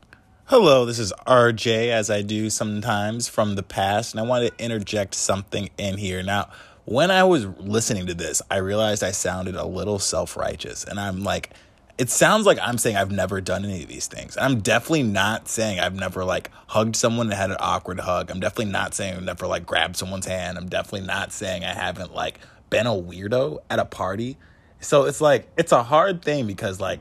[0.47, 4.63] Hello, this is RJ, as I do sometimes from the past, and I want to
[4.63, 6.21] interject something in here.
[6.21, 6.49] Now,
[6.86, 10.84] when I was listening to this, I realized I sounded a little self righteous.
[10.84, 11.52] And I'm like,
[11.98, 14.38] it sounds like I'm saying I've never done any of these things.
[14.39, 18.30] I'm definitely not saying I've never like hugged someone and had an awkward hug.
[18.30, 20.58] I'm definitely not saying I've never like grabbed someone's hand.
[20.58, 24.38] I'm definitely not saying I haven't like been a weirdo at a party.
[24.80, 27.00] So it's like, it's a hard thing because like,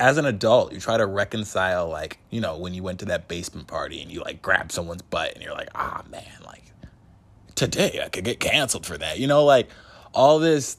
[0.00, 3.26] as an adult, you try to reconcile, like, you know, when you went to that
[3.26, 6.22] basement party and you like grabbed someone's butt and you're like, ah, man,
[7.58, 9.18] today I could get canceled for that.
[9.18, 9.68] You know, like
[10.14, 10.78] all this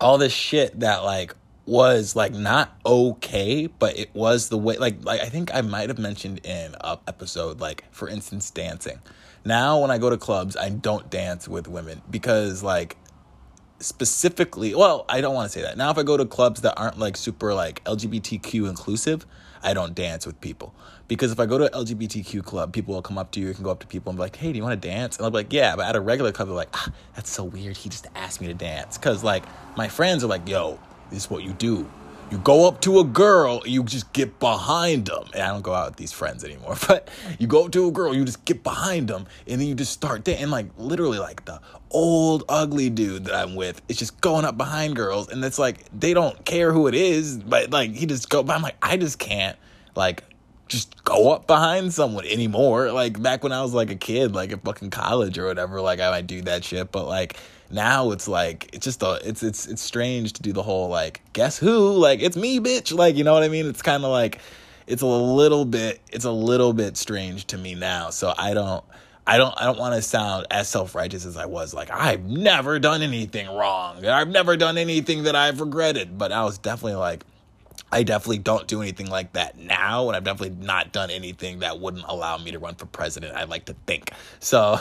[0.00, 1.34] all this shit that like
[1.66, 5.88] was like not okay, but it was the way like like I think I might
[5.88, 9.00] have mentioned in a episode like for instance dancing.
[9.44, 12.96] Now when I go to clubs, I don't dance with women because like
[13.84, 15.76] specifically, well, I don't want to say that.
[15.76, 19.26] Now if I go to clubs that aren't like super like LGBTQ inclusive,
[19.62, 20.74] I don't dance with people.
[21.08, 23.48] Because if I go to an LGBTQ club, people will come up to you.
[23.48, 25.16] You can go up to people and be like, hey, do you want to dance?
[25.16, 25.76] And I'll be like, yeah.
[25.76, 27.76] But at a regular club, they're like, ah, that's so weird.
[27.76, 28.96] He just asked me to dance.
[28.96, 29.44] Because, like,
[29.76, 30.78] my friends are like, yo,
[31.10, 31.90] this is what you do.
[32.32, 35.24] You go up to a girl, you just get behind them.
[35.34, 37.92] And I don't go out with these friends anymore, but you go up to a
[37.92, 40.44] girl, you just get behind them, and then you just start dancing.
[40.44, 44.56] And like literally, like the old ugly dude that I'm with is just going up
[44.56, 48.30] behind girls, and it's like they don't care who it is, but like he just
[48.30, 48.42] go.
[48.42, 49.58] But I'm like, I just can't
[49.94, 50.24] like
[50.68, 52.92] just go up behind someone anymore.
[52.92, 56.00] Like back when I was like a kid, like at fucking college or whatever, like
[56.00, 56.90] I might do that shit.
[56.92, 57.36] But like
[57.72, 61.20] now it's like it's just a it's it's it's strange to do the whole like
[61.32, 63.66] guess who like it's me bitch like you know what I mean.
[63.66, 64.38] It's kind of like
[64.86, 68.10] it's a little bit it's a little bit strange to me now.
[68.10, 68.84] So I don't.
[69.24, 72.80] I don't I don't want to sound as self-righteous as I was like I've never
[72.80, 74.04] done anything wrong.
[74.04, 77.24] I've never done anything that I've regretted, but I was definitely like
[77.92, 81.78] I definitely don't do anything like that now, and I've definitely not done anything that
[81.78, 83.36] wouldn't allow me to run for president.
[83.36, 84.78] I like to think so.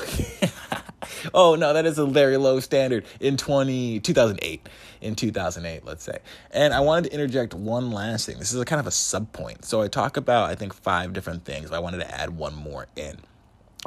[1.34, 4.70] oh no, that is a very low standard in 20, 2008.
[5.02, 6.20] In 2008, let's say.
[6.52, 8.38] And I wanted to interject one last thing.
[8.38, 9.66] This is a kind of a sub point.
[9.66, 12.56] So I talk about, I think, five different things, but I wanted to add one
[12.56, 13.18] more in.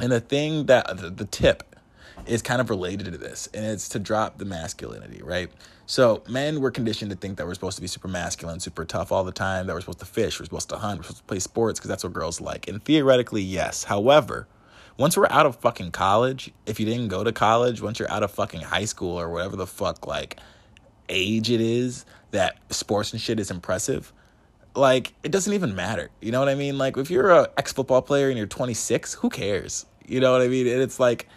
[0.01, 1.77] And the thing that, the, the tip
[2.27, 5.51] is kind of related to this, and it's to drop the masculinity, right?
[5.87, 9.13] So men were conditioned to think that we're supposed to be super masculine, super tough
[9.13, 11.25] all the time, that we're supposed to fish, we're supposed to hunt, we're supposed to
[11.25, 12.69] play sports because that's what girls like.
[12.69, 13.85] And theoretically, yes.
[13.85, 14.49] However,
[14.97, 18.23] once we're out of fucking college, if you didn't go to college, once you're out
[18.23, 20.39] of fucking high school or whatever the fuck like
[21.09, 24.13] age it is that sports and shit is impressive,
[24.75, 26.11] like it doesn't even matter.
[26.21, 26.79] You know what I mean?
[26.79, 29.85] Like if you're a ex football player and you're 26, who cares?
[30.07, 30.67] You know what I mean?
[30.67, 31.29] And it's like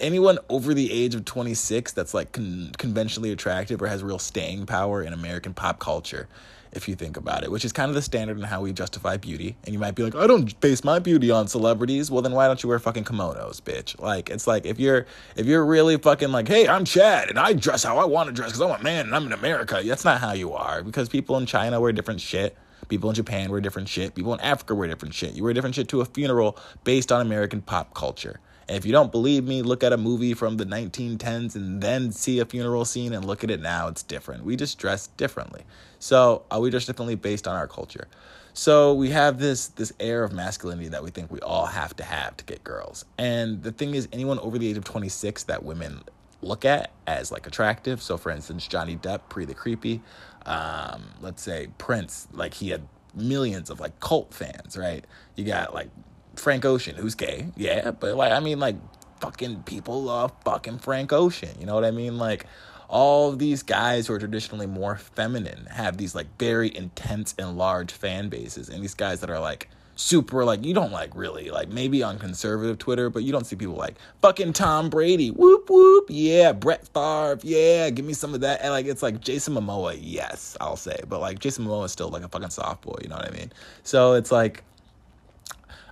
[0.00, 4.66] anyone over the age of 26 that's like con- conventionally attractive or has real staying
[4.66, 6.28] power in American pop culture,
[6.72, 9.16] if you think about it, which is kind of the standard in how we justify
[9.16, 9.56] beauty.
[9.64, 12.10] And you might be like, I don't base my beauty on celebrities.
[12.10, 13.98] Well, then why don't you wear fucking kimonos, bitch?
[14.00, 15.06] Like, it's like if you're
[15.36, 18.32] if you're really fucking like, hey, I'm Chad and I dress how I want to
[18.34, 19.80] dress because I'm a man and I'm in America.
[19.84, 22.56] That's not how you are because people in China wear different shit.
[22.88, 24.14] People in Japan wear different shit.
[24.14, 25.34] People in Africa wear different shit.
[25.34, 28.38] You wear different shit to a funeral based on American pop culture.
[28.68, 32.40] If you don't believe me, look at a movie from the 1910s and then see
[32.40, 33.86] a funeral scene and look at it now.
[33.88, 34.44] It's different.
[34.44, 35.62] We just dress differently.
[36.00, 38.08] So uh, we dress differently based on our culture.
[38.54, 42.04] So we have this this air of masculinity that we think we all have to
[42.04, 43.04] have to get girls.
[43.18, 46.02] And the thing is, anyone over the age of 26 that women
[46.42, 48.02] look at as like attractive.
[48.02, 50.00] So for instance, Johnny Depp, pre the creepy.
[50.46, 55.04] Um, let's say Prince, like he had millions of like cult fans, right?
[55.34, 55.90] You got like
[56.38, 58.76] Frank Ocean, who's gay, yeah, but like I mean, like
[59.20, 61.50] fucking people love fucking Frank Ocean.
[61.58, 62.18] You know what I mean?
[62.18, 62.46] Like
[62.88, 67.92] all these guys who are traditionally more feminine have these like very intense and large
[67.92, 69.68] fan bases, and these guys that are like
[69.98, 73.56] super like you don't like really like maybe on conservative Twitter, but you don't see
[73.56, 78.40] people like fucking Tom Brady, whoop whoop, yeah, Brett Favre, yeah, give me some of
[78.42, 78.60] that.
[78.60, 82.10] And like it's like Jason Momoa, yes, I'll say, but like Jason Momoa is still
[82.10, 83.52] like a fucking soft boy, you know what I mean?
[83.82, 84.62] So it's like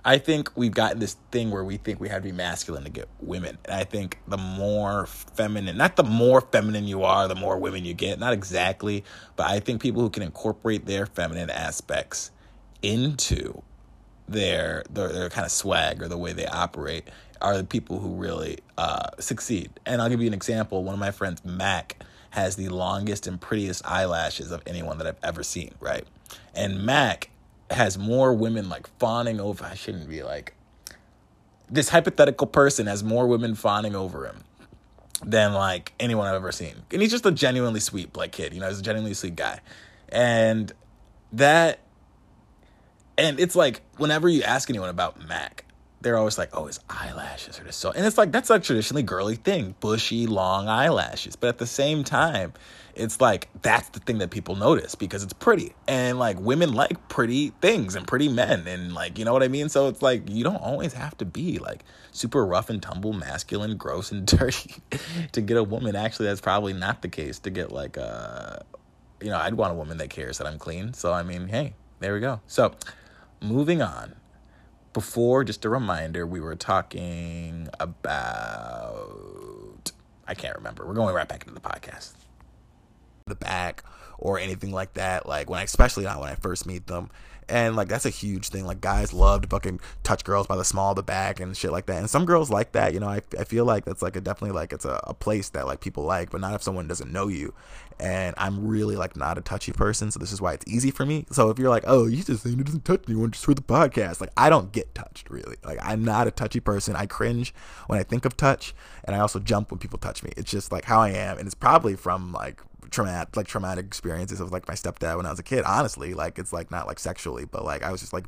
[0.07, 2.91] I think we've gotten this thing where we think we have to be masculine to
[2.91, 3.57] get women.
[3.65, 7.85] And I think the more feminine, not the more feminine you are, the more women
[7.85, 8.19] you get.
[8.19, 9.03] Not exactly,
[9.35, 12.29] but I think people who can incorporate their feminine aspects
[12.83, 13.63] into
[14.27, 17.07] their their, their kind of swag or the way they operate
[17.41, 19.71] are the people who really uh, succeed.
[19.87, 20.83] And I'll give you an example.
[20.83, 25.19] One of my friends, Mac, has the longest and prettiest eyelashes of anyone that I've
[25.23, 26.05] ever seen, right?
[26.53, 27.29] And Mac
[27.71, 29.65] has more women like fawning over.
[29.65, 30.55] I shouldn't be like
[31.69, 34.43] this hypothetical person has more women fawning over him
[35.23, 36.75] than like anyone I've ever seen.
[36.91, 38.53] And he's just a genuinely sweet like kid.
[38.53, 39.59] You know, he's a genuinely sweet guy,
[40.09, 40.71] and
[41.33, 41.79] that,
[43.17, 45.65] and it's like whenever you ask anyone about Mac,
[46.01, 49.03] they're always like, "Oh, his eyelashes are just so," and it's like that's a traditionally
[49.03, 51.35] girly thing, bushy, long eyelashes.
[51.35, 52.53] But at the same time,
[52.95, 55.73] it's like that's the thing that people notice because it's pretty.
[55.87, 59.47] And like women like pretty things and pretty men and like you know what i
[59.47, 59.69] mean?
[59.69, 63.77] So it's like you don't always have to be like super rough and tumble masculine
[63.77, 64.75] gross and dirty
[65.33, 65.95] to get a woman.
[65.95, 68.57] Actually that's probably not the case to get like uh
[69.21, 70.93] you know i'd want a woman that cares that i'm clean.
[70.93, 72.41] So i mean hey there we go.
[72.47, 72.73] So
[73.41, 74.15] moving on.
[74.93, 79.91] Before just a reminder we were talking about
[80.25, 80.85] i can't remember.
[80.85, 82.13] We're going right back into the podcast
[83.27, 83.83] the back
[84.19, 85.27] or anything like that.
[85.27, 87.09] Like when I, especially not when I first meet them.
[87.49, 88.65] And like that's a huge thing.
[88.65, 91.71] Like guys love to fucking touch girls by the small of the back and shit
[91.71, 91.97] like that.
[91.97, 92.93] And some girls like that.
[92.93, 95.49] You know, I, I feel like that's like a definitely like it's a, a place
[95.49, 97.55] that like people like, but not if someone doesn't know you.
[97.99, 101.05] And I'm really like not a touchy person, so this is why it's easy for
[101.05, 101.25] me.
[101.31, 103.61] So if you're like, oh, you just saying it doesn't touch me, just for the
[103.61, 104.21] podcast.
[104.21, 105.55] Like I don't get touched really.
[105.63, 106.95] Like I'm not a touchy person.
[106.95, 107.55] I cringe
[107.87, 110.31] when I think of touch, and I also jump when people touch me.
[110.37, 112.61] It's just like how I am, and it's probably from like
[112.91, 115.63] traumatic like traumatic experiences of like my stepdad when I was a kid.
[115.65, 118.25] Honestly, like it's like not like sexually, but like I was just like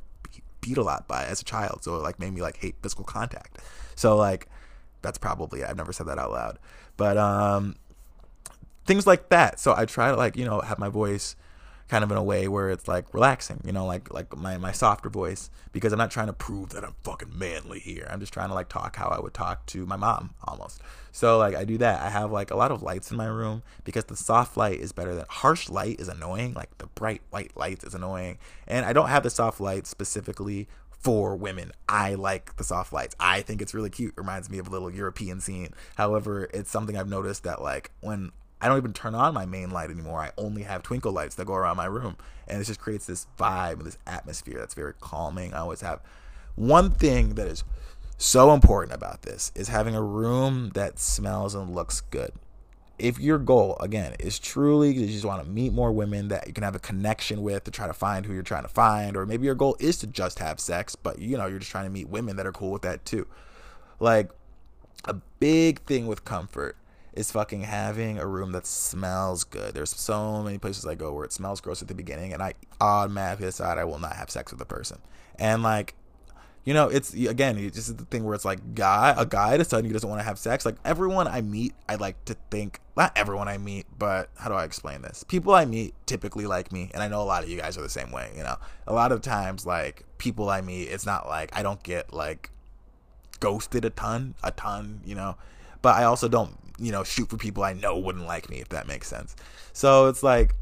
[0.61, 3.05] beat a lot by as a child, so it like made me like hate physical
[3.05, 3.59] contact.
[3.95, 4.47] So like
[5.01, 6.59] that's probably I've never said that out loud,
[6.97, 7.75] but um
[8.85, 9.59] things like that.
[9.59, 11.35] So I try to like you know have my voice
[11.87, 14.71] kind of in a way where it's like relaxing, you know, like like my my
[14.71, 18.07] softer voice because I'm not trying to prove that I'm fucking manly here.
[18.09, 20.81] I'm just trying to like talk how I would talk to my mom almost.
[21.11, 22.01] So like I do that.
[22.01, 24.91] I have like a lot of lights in my room because the soft light is
[24.91, 26.53] better than harsh light is annoying.
[26.53, 28.37] Like the bright white lights is annoying.
[28.67, 30.67] And I don't have the soft light specifically
[30.99, 31.71] for women.
[31.87, 33.15] I like the soft lights.
[33.19, 34.13] I think it's really cute.
[34.17, 35.73] Reminds me of a little European scene.
[35.95, 39.69] However, it's something I've noticed that like when I don't even turn on my main
[39.69, 40.19] light anymore.
[40.19, 42.17] I only have twinkle lights that go around my room,
[42.47, 45.53] and it just creates this vibe, and this atmosphere that's very calming.
[45.53, 46.01] I always have
[46.55, 47.63] one thing that is
[48.17, 52.31] so important about this is having a room that smells and looks good.
[52.97, 56.53] If your goal, again, is truly you just want to meet more women that you
[56.53, 59.27] can have a connection with to try to find who you're trying to find, or
[59.27, 61.91] maybe your goal is to just have sex, but you know, you're just trying to
[61.91, 63.27] meet women that are cool with that too.
[63.99, 64.31] Like,
[65.05, 66.75] a big thing with comfort
[67.17, 69.73] is fucking having a room that smells good.
[69.73, 72.53] There's so many places I go where it smells gross at the beginning, and I
[72.79, 74.99] automatically decide I will not have sex with the person.
[75.39, 75.95] And like,
[76.63, 79.85] you know, it's again, it's just the thing where it's like guy, a guy deciding
[79.85, 80.63] he doesn't want to have sex.
[80.63, 84.53] Like everyone I meet, I like to think not everyone I meet, but how do
[84.55, 85.23] I explain this?
[85.27, 87.81] People I meet typically like me, and I know a lot of you guys are
[87.81, 88.31] the same way.
[88.37, 91.81] You know, a lot of times like people I meet, it's not like I don't
[91.81, 92.51] get like
[93.39, 95.01] ghosted a ton, a ton.
[95.03, 95.35] You know,
[95.81, 98.69] but I also don't you know shoot for people I know wouldn't like me if
[98.69, 99.35] that makes sense.
[99.73, 100.55] So it's like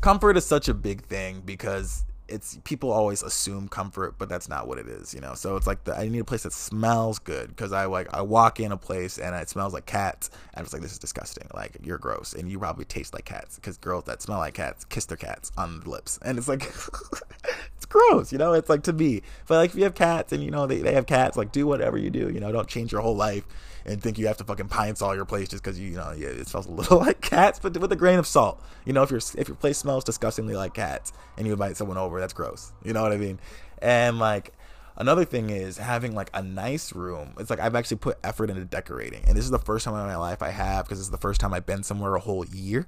[0.00, 4.66] comfort is such a big thing because it's people always assume comfort, but that's not
[4.66, 5.34] what it is, you know.
[5.34, 8.22] So it's like the, I need a place that smells good because I like I
[8.22, 10.30] walk in a place and it smells like cats.
[10.54, 11.48] And just like, this is disgusting.
[11.52, 14.84] Like you're gross, and you probably taste like cats because girls that smell like cats
[14.86, 16.62] kiss their cats on the lips, and it's like
[17.76, 18.54] it's gross, you know.
[18.54, 20.94] It's like to me, but like if you have cats and you know they they
[20.94, 22.52] have cats, like do whatever you do, you know.
[22.52, 23.44] Don't change your whole life
[23.86, 26.28] and think you have to fucking Pine-Sol your place just because you, you know yeah,
[26.28, 28.62] it smells a little like cats, but with a grain of salt.
[28.84, 31.96] You know, if your if your place smells disgustingly like cats and you invite someone
[31.96, 32.72] over, that's gross.
[32.82, 33.38] You know what I mean?
[33.80, 34.52] And like
[34.96, 37.34] another thing is having like a nice room.
[37.38, 40.06] It's like I've actually put effort into decorating, and this is the first time in
[40.06, 42.86] my life I have because it's the first time I've been somewhere a whole year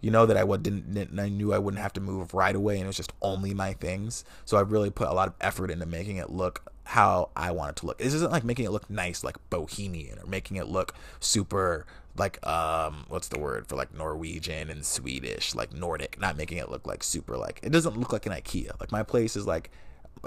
[0.00, 2.74] you know that I didn't, didn't I knew I wouldn't have to move right away
[2.76, 4.24] and it was just only my things.
[4.44, 7.70] So I really put a lot of effort into making it look how I want
[7.70, 7.98] it to look.
[7.98, 11.86] This isn't like making it look nice like bohemian or making it look super
[12.18, 16.70] like um what's the word for like Norwegian and Swedish, like Nordic, not making it
[16.70, 18.78] look like super like it doesn't look like an IKEA.
[18.80, 19.70] Like my place is like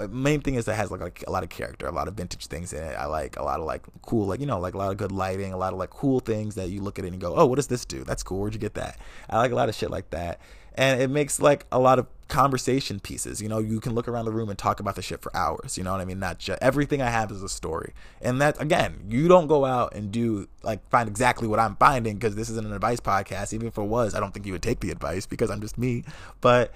[0.08, 2.14] main thing is that it has like, like a lot of character, a lot of
[2.14, 2.94] vintage things in it.
[2.94, 5.12] I like a lot of like cool, like you know, like a lot of good
[5.12, 7.34] lighting, a lot of like cool things that you look at it and you go,
[7.36, 8.04] oh, what does this do?
[8.04, 8.40] That's cool.
[8.40, 8.98] Where'd you get that?
[9.28, 10.40] I like a lot of shit like that,
[10.74, 13.42] and it makes like a lot of conversation pieces.
[13.42, 15.76] You know, you can look around the room and talk about the shit for hours.
[15.76, 16.18] You know what I mean?
[16.18, 19.94] Not just everything I have is a story, and that again, you don't go out
[19.94, 23.52] and do like find exactly what I'm finding because this isn't an advice podcast.
[23.52, 25.76] Even if it was, I don't think you would take the advice because I'm just
[25.76, 26.04] me,
[26.40, 26.72] but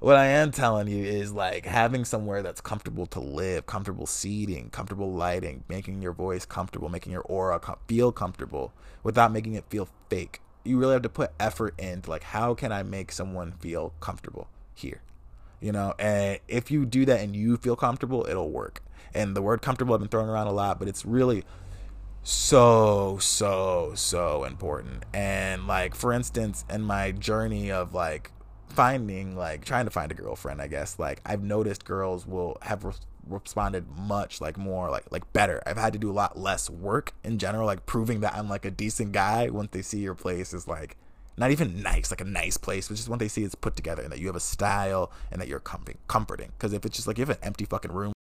[0.00, 4.70] what I am telling you is like having somewhere that's comfortable to live, comfortable seating,
[4.70, 8.72] comfortable lighting, making your voice comfortable, making your aura feel comfortable
[9.02, 10.40] without making it feel fake.
[10.64, 14.48] You really have to put effort into like how can I make someone feel comfortable
[14.74, 15.02] here?
[15.60, 18.82] You know, and if you do that and you feel comfortable, it'll work.
[19.14, 21.44] And the word comfortable I've been throwing around a lot, but it's really
[22.22, 25.04] so so so important.
[25.12, 28.32] And like for instance, in my journey of like
[28.70, 32.84] finding like trying to find a girlfriend i guess like i've noticed girls will have
[33.26, 35.62] responded much like more like like better.
[35.66, 38.64] I've had to do a lot less work in general like proving that i'm like
[38.64, 40.96] a decent guy once they see your place is like
[41.36, 44.02] not even nice like a nice place but just when they see it's put together
[44.02, 46.50] and that you have a style and that you're comforting comforting.
[46.58, 48.12] Because if it's just like you have an empty fucking room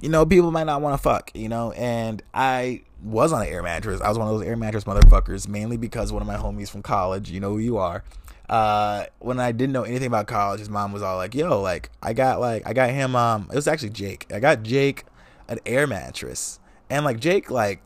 [0.00, 3.48] you know, people might not want to fuck, you know, and I was on an
[3.48, 4.00] air mattress.
[4.00, 6.82] I was one of those air mattress motherfuckers, mainly because one of my homies from
[6.82, 8.04] college, you know who you are,
[8.48, 11.90] uh, when I didn't know anything about college, his mom was all like, "Yo, like
[12.02, 14.26] I got like I got him um it was actually Jake.
[14.32, 15.04] I got Jake
[15.48, 17.82] an air mattress." And like Jake like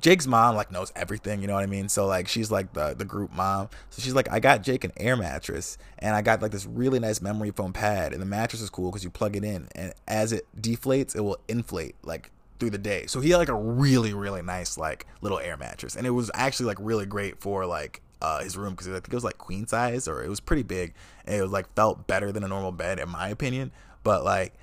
[0.00, 1.88] Jake's mom like knows everything, you know what I mean?
[1.88, 3.68] So like she's like the the group mom.
[3.90, 6.98] So she's like, I got Jake an air mattress and I got like this really
[6.98, 9.92] nice memory foam pad and the mattress is cool because you plug it in and
[10.08, 13.06] as it deflates, it will inflate like through the day.
[13.06, 15.96] So he had like a really, really nice like little air mattress.
[15.96, 19.08] And it was actually like really great for like uh, his room because I think
[19.08, 20.94] it was like queen size or it was pretty big
[21.26, 23.72] and it was like felt better than a normal bed in my opinion.
[24.04, 24.54] But like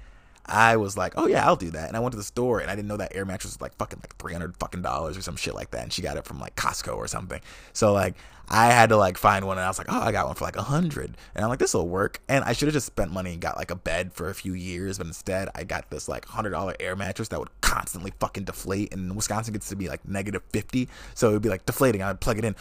[0.45, 1.87] I was like, oh yeah, I'll do that.
[1.89, 3.75] And I went to the store and I didn't know that air mattress was like
[3.77, 5.83] fucking like three hundred fucking dollars or some shit like that.
[5.83, 7.39] And she got it from like Costco or something.
[7.73, 8.15] So like
[8.47, 10.45] I had to like find one and I was like, oh, I got one for
[10.45, 11.15] like a hundred.
[11.35, 12.19] And I'm like, this will work.
[12.27, 14.53] And I should have just spent money and got like a bed for a few
[14.53, 18.45] years, but instead I got this like hundred dollar air mattress that would constantly fucking
[18.45, 18.91] deflate.
[18.91, 22.01] And Wisconsin gets to be like negative fifty, so it would be like deflating.
[22.01, 22.55] I'd plug it in,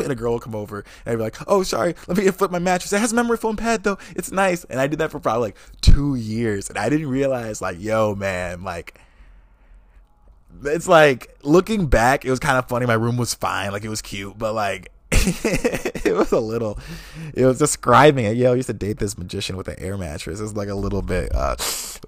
[0.00, 2.50] and a girl will come over and I'd be like, oh, sorry, let me flip
[2.50, 2.92] my mattress.
[2.92, 3.98] It has a memory foam pad though.
[4.16, 4.64] It's nice.
[4.64, 8.14] And I did that for probably like two years, and I didn't realize like, yo,
[8.14, 8.98] man, like
[10.64, 12.86] it's like looking back, it was kind of funny.
[12.86, 16.78] My room was fine, like it was cute, but like it was a little.
[17.34, 18.36] It was describing it.
[18.36, 20.40] Yo, I used to date this magician with an air mattress.
[20.40, 21.56] It was like a little bit, uh,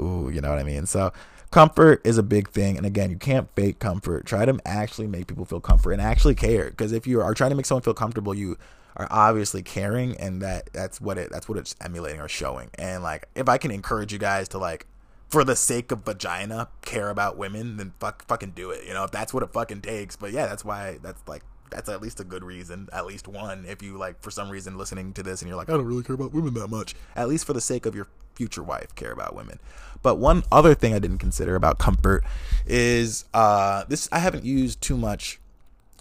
[0.01, 0.87] ooh, you know what I mean.
[0.87, 1.13] So
[1.55, 5.29] comfort is a big thing and again you can't fake comfort try to actually make
[5.29, 7.95] people feel comfort and actually care because if you are trying to make someone feel
[7.95, 8.59] comfortable you
[8.97, 13.05] are obviously caring and that that's what it that's what it's emulating or showing and
[13.05, 14.85] like if i can encourage you guys to like
[15.29, 19.05] for the sake of vagina care about women then fuck fucking do it you know
[19.05, 22.21] if that's what it fucking takes but yeah that's why that's like that's at least
[22.21, 23.65] a good reason, at least one.
[23.67, 26.05] If you like, for some reason, listening to this and you're like, I don't really
[26.05, 29.13] care about women that much, at least for the sake of your future wife, care
[29.13, 29.59] about women.
[30.05, 32.25] But one other thing I didn't consider about comfort
[32.67, 35.41] is uh, this I haven't used too much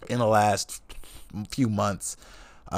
[0.10, 0.82] in the last
[1.50, 2.18] few months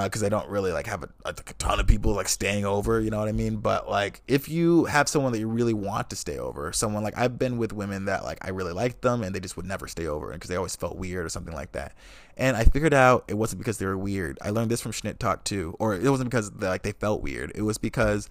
[0.03, 2.99] because uh, I don't really like have a, a, ton of people like staying over,
[2.99, 3.57] you know what I mean?
[3.57, 7.17] But like if you have someone that you really want to stay over, someone like
[7.17, 9.87] I've been with women that like I really liked them and they just would never
[9.87, 11.95] stay over because they always felt weird or something like that.
[12.37, 14.37] And I figured out it wasn't because they were weird.
[14.43, 17.23] I learned this from Schnitt Talk too, or it wasn't because they, like they felt
[17.23, 17.51] weird.
[17.55, 18.29] It was because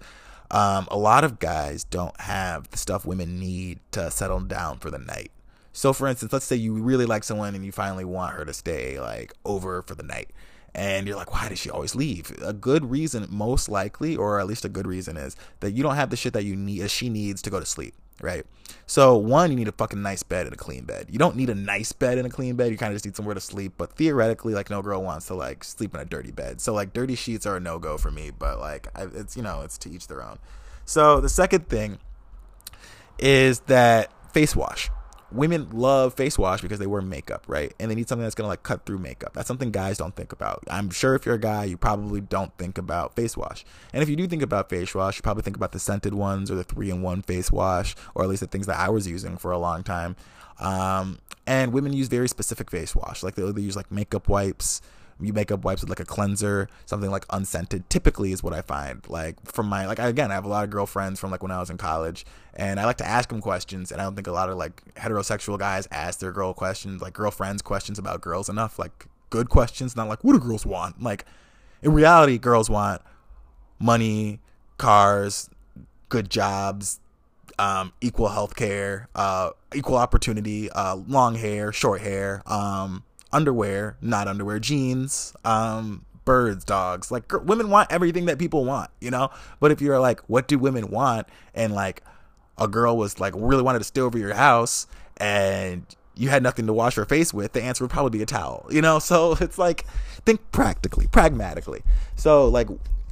[0.51, 4.91] um, a lot of guys don't have the stuff women need to settle down for
[4.91, 5.31] the night.
[5.73, 8.53] So, for instance, let's say you really like someone and you finally want her to
[8.53, 10.31] stay like over for the night
[10.75, 12.31] and you're like, why does she always leave?
[12.43, 15.95] A good reason, most likely, or at least a good reason, is that you don't
[15.95, 18.45] have the shit that you need, she needs to go to sleep, right?
[18.87, 21.07] So one, you need a fucking nice bed and a clean bed.
[21.09, 22.71] You don't need a nice bed and a clean bed.
[22.71, 23.73] You kind of just need somewhere to sleep.
[23.77, 26.61] But theoretically, like no girl wants to like sleep in a dirty bed.
[26.61, 28.31] So like dirty sheets are a no go for me.
[28.31, 30.39] But like I, it's you know it's to each their own.
[30.85, 31.97] So the second thing
[33.17, 34.89] is that face wash
[35.31, 37.73] women love face wash because they wear makeup, right?
[37.79, 39.33] And they need something that's gonna like cut through makeup.
[39.33, 40.63] That's something guys don't think about.
[40.69, 43.65] I'm sure if you're a guy, you probably don't think about face wash.
[43.93, 46.51] And if you do think about face wash, you probably think about the scented ones
[46.51, 49.07] or the three in one face wash, or at least the things that I was
[49.07, 50.15] using for a long time.
[50.59, 54.81] Um, and women use very specific face wash, like they, they use like makeup wipes
[55.19, 57.89] you makeup wipes with like a cleanser, something like unscented.
[57.89, 59.01] Typically is what I find.
[59.07, 61.59] Like from my like again, I have a lot of girlfriends from like when I
[61.59, 63.91] was in college, and I like to ask them questions.
[63.91, 67.13] And I don't think a lot of like heterosexual guys ask their girl questions, like
[67.13, 68.77] girlfriends questions about girls enough.
[68.77, 71.01] Like good questions, not like what do girls want.
[71.01, 71.25] Like
[71.81, 73.01] in reality, girls want
[73.79, 74.41] money,
[74.77, 75.49] cars,
[76.09, 76.99] good jobs,
[77.57, 84.27] um, equal health care, uh, equal opportunity, uh, long hair, short hair, um, underwear, not
[84.27, 87.11] underwear, jeans, um, birds, dogs.
[87.11, 89.29] Like women want everything that people want, you know?
[89.59, 91.27] But if you're like, what do women want?
[91.53, 92.03] And like
[92.57, 96.65] a girl was like really wanted to stay over your house and you had nothing
[96.67, 98.99] to wash her face with, the answer would probably be a towel, you know?
[99.05, 99.85] So it's like,
[100.25, 101.83] think practically, pragmatically.
[102.15, 102.67] So like,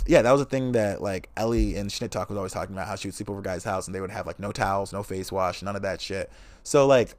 [0.06, 2.88] yeah, that was a thing that like Ellie and Schnitt Talk was always talking about
[2.88, 5.04] how she would sleep over guys' house and they would have like no towels, no
[5.04, 6.32] face wash, none of that shit.
[6.64, 7.16] So like,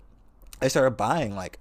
[0.60, 1.58] I started buying like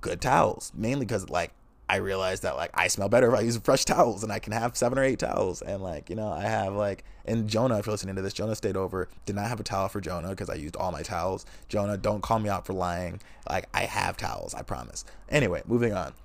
[0.00, 1.52] good towels, mainly because like
[1.88, 4.52] I realized that like I smell better if I use fresh towels and I can
[4.52, 5.62] have seven or eight towels.
[5.62, 8.54] And like, you know, I have like, and Jonah, if you're listening to this, Jonah
[8.54, 11.46] stayed over, did not have a towel for Jonah because I used all my towels.
[11.68, 13.20] Jonah, don't call me out for lying.
[13.48, 15.04] Like, I have towels, I promise.
[15.28, 16.12] Anyway, moving on.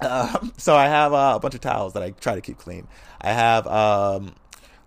[0.00, 2.86] Um, so I have uh, a bunch of towels that I try to keep clean.
[3.20, 4.36] I have, um,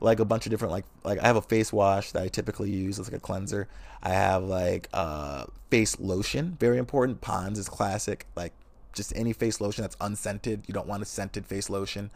[0.01, 2.69] like a bunch of different like like I have a face wash that I typically
[2.69, 3.67] use as like a cleanser.
[4.03, 7.21] I have like uh face lotion, very important.
[7.21, 8.25] Pond's is classic.
[8.35, 8.53] Like
[8.93, 10.63] just any face lotion that's unscented.
[10.67, 12.11] You don't want a scented face lotion.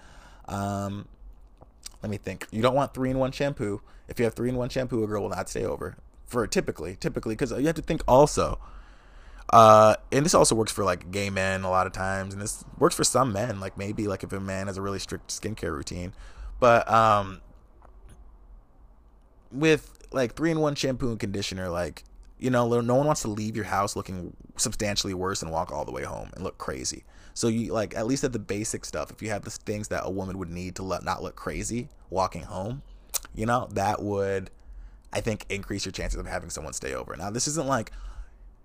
[0.47, 1.07] Um,
[2.01, 2.47] let me think.
[2.51, 3.81] You don't want three in one shampoo.
[4.07, 5.97] If you have three in one shampoo, a girl will not stay over.
[6.25, 8.59] For typically, typically, because you have to think also.
[9.51, 12.65] Uh, and this also works for like gay men a lot of times, and this
[12.77, 13.59] works for some men.
[13.59, 16.13] Like maybe like if a man has a really strict skincare routine,
[16.59, 17.41] but um,
[19.51, 22.03] with like three in one shampoo and conditioner, like
[22.37, 25.85] you know, no one wants to leave your house looking substantially worse and walk all
[25.85, 27.03] the way home and look crazy.
[27.33, 30.03] So you like at least at the basic stuff, if you have the things that
[30.05, 32.81] a woman would need to let not look crazy walking home,
[33.33, 34.49] you know, that would
[35.13, 37.15] I think increase your chances of having someone stay over.
[37.15, 37.91] Now this isn't like,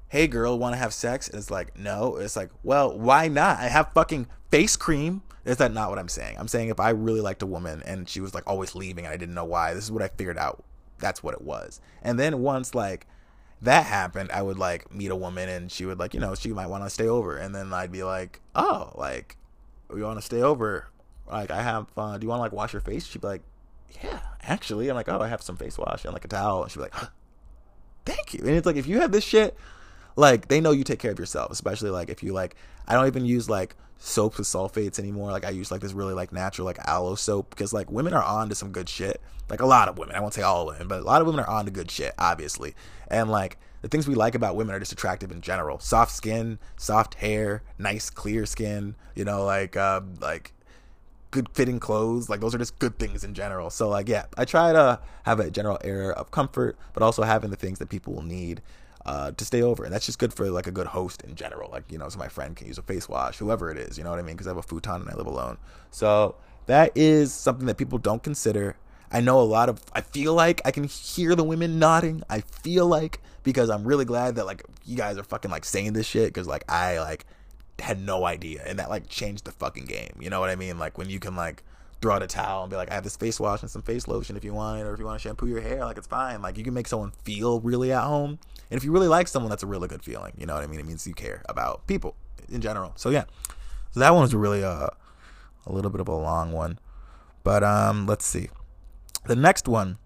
[0.09, 1.28] hey girl, want to have sex?
[1.28, 2.16] It's like, no.
[2.16, 3.59] It's like, well, why not?
[3.59, 5.22] I have fucking face cream.
[5.45, 6.37] Is that not what I'm saying?
[6.39, 9.14] I'm saying if I really liked a woman and she was like always leaving and
[9.14, 10.64] I didn't know why, this is what I figured out
[11.01, 11.80] that's what it was.
[12.03, 13.07] And then once like
[13.62, 16.53] that happened, I would like meet a woman and she would like, you know, she
[16.53, 17.36] might want to stay over.
[17.36, 19.36] And then I'd be like, oh, like,
[19.94, 20.88] you want to stay over.
[21.30, 23.07] Like, I have, uh, do you want to like wash your face?
[23.07, 23.42] She'd be like,
[24.03, 24.88] yeah, actually.
[24.88, 26.62] I'm like, oh, I have some face wash and like a towel.
[26.62, 26.94] And she'd be like,
[28.05, 28.40] thank you.
[28.40, 29.57] And it's like, if you have this shit,
[30.16, 32.57] like, they know you take care of yourself, especially like if you like,
[32.88, 35.30] I don't even use like soaps with sulfates anymore.
[35.30, 38.22] Like I use like this really like natural like aloe soap because like women are
[38.22, 39.20] on to some good shit.
[39.48, 41.44] Like a lot of women, I won't say all women, but a lot of women
[41.44, 42.74] are on to good shit, obviously.
[43.09, 45.78] And like the things we like about women are just attractive in general.
[45.78, 48.96] Soft skin, soft hair, nice clear skin.
[49.14, 50.55] You know, like uh, like
[51.30, 52.30] good fitting clothes.
[52.30, 53.68] Like those are just good things in general.
[53.68, 57.51] So like yeah, I try to have a general air of comfort, but also having
[57.51, 58.62] the things that people will need.
[59.11, 59.82] Uh, to stay over.
[59.82, 61.68] And that's just good for like a good host in general.
[61.68, 64.04] Like, you know, so my friend can use a face wash, whoever it is, you
[64.04, 64.36] know what I mean?
[64.36, 65.58] Because I have a futon and I live alone.
[65.90, 66.36] So
[66.66, 68.76] that is something that people don't consider.
[69.11, 72.22] I know a lot of, I feel like I can hear the women nodding.
[72.30, 75.94] I feel like, because I'm really glad that like you guys are fucking like saying
[75.94, 76.32] this shit.
[76.32, 77.26] Cause like I like
[77.80, 78.62] had no idea.
[78.64, 80.14] And that like changed the fucking game.
[80.20, 80.78] You know what I mean?
[80.78, 81.64] Like when you can like,
[82.00, 84.08] throw out a towel and be like, I have this face wash and some face
[84.08, 86.06] lotion if you want it, or if you want to shampoo your hair, like it's
[86.06, 86.40] fine.
[86.40, 88.38] Like you can make someone feel really at home.
[88.71, 90.33] And if you really like someone, that's a really good feeling.
[90.39, 90.81] You know what I mean?
[90.81, 92.14] It means you care about people
[92.49, 92.93] in general.
[92.97, 93.25] So yeah.
[93.93, 94.89] So that one was really uh,
[95.66, 96.79] a little bit of a long one.
[97.43, 98.49] But um let's see.
[99.27, 99.99] The next one.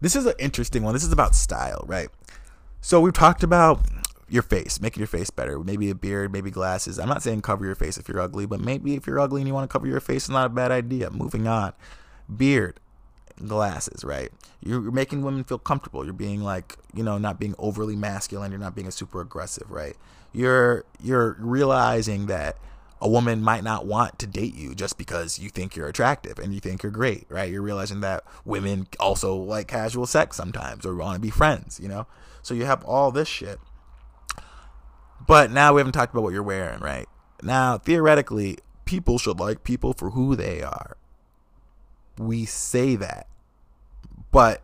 [0.00, 0.94] This is an interesting one.
[0.94, 2.08] This is about style, right?
[2.80, 3.80] So we've talked about
[4.28, 5.58] your face, making your face better.
[5.58, 6.98] Maybe a beard, maybe glasses.
[6.98, 9.48] I'm not saying cover your face if you're ugly, but maybe if you're ugly and
[9.48, 11.10] you want to cover your face, it's not a bad idea.
[11.10, 11.72] Moving on.
[12.34, 12.80] Beard,
[13.44, 14.30] glasses, right?
[14.60, 16.04] You're, making women feel comfortable.
[16.04, 18.50] You're being like, you know, not being overly masculine.
[18.50, 19.96] You're not being a super aggressive, right?
[20.32, 22.56] You're you're realizing that
[23.00, 26.54] a woman might not want to date you just because you think you're attractive and
[26.54, 27.50] you think you're great, right?
[27.50, 31.88] You're realizing that women also like casual sex sometimes or want to be friends, you
[31.88, 32.06] know?
[32.42, 33.60] So you have all this shit
[35.26, 37.08] but now we haven't talked about what you're wearing, right?
[37.42, 40.96] Now, theoretically, people should like people for who they are.
[42.18, 43.26] We say that.
[44.30, 44.62] But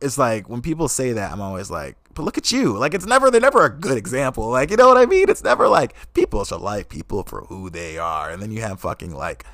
[0.00, 2.76] it's like when people say that, I'm always like, but look at you.
[2.76, 4.48] Like it's never they're never a good example.
[4.48, 5.30] Like, you know what I mean?
[5.30, 8.30] It's never like people should like people for who they are.
[8.30, 9.44] And then you have fucking like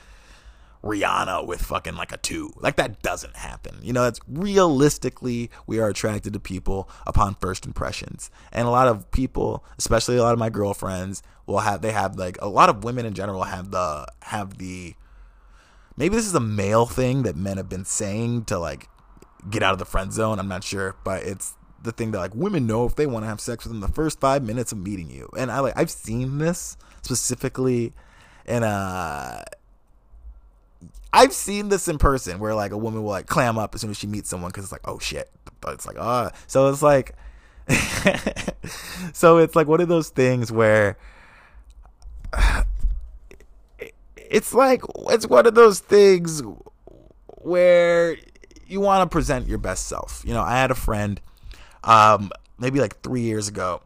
[0.83, 2.53] Rihanna with fucking like a two.
[2.57, 3.79] Like that doesn't happen.
[3.83, 8.31] You know, that's realistically we are attracted to people upon first impressions.
[8.53, 12.17] And a lot of people, especially a lot of my girlfriends, will have they have
[12.17, 14.95] like a lot of women in general have the have the
[15.99, 18.89] maybe this is a male thing that men have been saying to like
[19.51, 20.39] get out of the friend zone.
[20.39, 23.29] I'm not sure, but it's the thing that like women know if they want to
[23.29, 25.29] have sex within the first five minutes of meeting you.
[25.37, 27.93] And I like I've seen this specifically
[28.47, 29.45] in a
[31.13, 33.91] I've seen this in person where like a woman will like clam up as soon
[33.91, 35.31] as she meets someone because it's like, oh shit.
[35.61, 36.31] But it's like, ah.
[36.33, 36.39] Oh.
[36.47, 37.15] So it's like,
[39.13, 40.97] so it's like one of those things where
[44.31, 46.43] it's like, it's one of those things
[47.27, 48.17] where
[48.67, 50.23] you want to present your best self.
[50.25, 51.21] You know, I had a friend,
[51.85, 53.83] um, maybe like three years ago,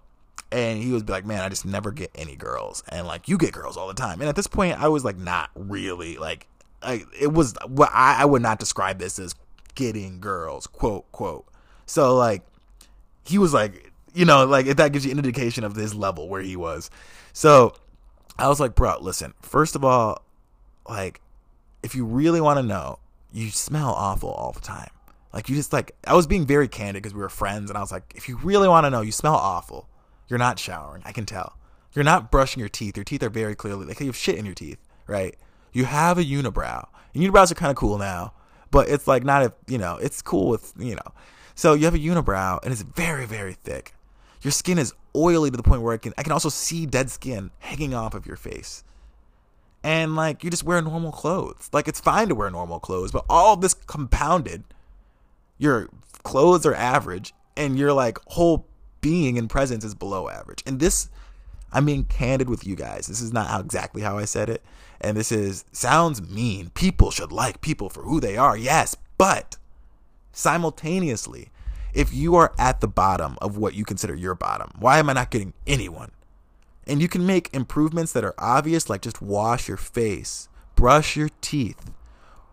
[0.50, 3.52] and he was like, "Man, I just never get any girls," and like you get
[3.52, 4.20] girls all the time.
[4.20, 6.46] And at this point, I was like, not really like
[6.82, 9.34] I, it was what I, I would not describe this as
[9.74, 11.46] getting girls, quote quote.
[11.86, 12.42] So like
[13.24, 16.28] he was like, you know, like if that gives you an indication of this level
[16.28, 16.90] where he was.
[17.32, 17.74] So
[18.38, 19.34] I was like, bro, listen.
[19.42, 20.24] First of all,
[20.88, 21.20] like
[21.82, 22.98] if you really want to know,
[23.32, 24.90] you smell awful all the time.
[25.32, 27.80] Like you just like I was being very candid because we were friends, and I
[27.80, 29.88] was like, if you really want to know, you smell awful.
[30.28, 31.02] You're not showering.
[31.04, 31.56] I can tell.
[31.94, 32.96] You're not brushing your teeth.
[32.96, 35.36] Your teeth are very clearly like you have shit in your teeth, right?
[35.72, 36.86] you have a unibrow.
[37.14, 38.32] And unibrows are kind of cool now,
[38.70, 41.12] but it's like not a, you know, it's cool with, you know.
[41.54, 43.94] So you have a unibrow and it's very, very thick.
[44.42, 47.10] Your skin is oily to the point where I can I can also see dead
[47.10, 48.82] skin hanging off of your face.
[49.84, 51.68] And like you just wear normal clothes.
[51.72, 54.64] Like it's fine to wear normal clothes, but all this compounded,
[55.58, 55.88] your
[56.22, 58.66] clothes are average and your like whole
[59.00, 60.62] being and presence is below average.
[60.66, 61.08] And this
[61.72, 63.06] I'm being candid with you guys.
[63.06, 64.62] This is not how exactly how I said it.
[65.00, 66.70] And this is sounds mean.
[66.70, 68.56] People should like people for who they are.
[68.56, 69.56] Yes, but
[70.32, 71.50] simultaneously,
[71.92, 75.14] if you are at the bottom of what you consider your bottom, why am I
[75.14, 76.12] not getting anyone?
[76.86, 81.30] And you can make improvements that are obvious, like just wash your face, brush your
[81.40, 81.92] teeth,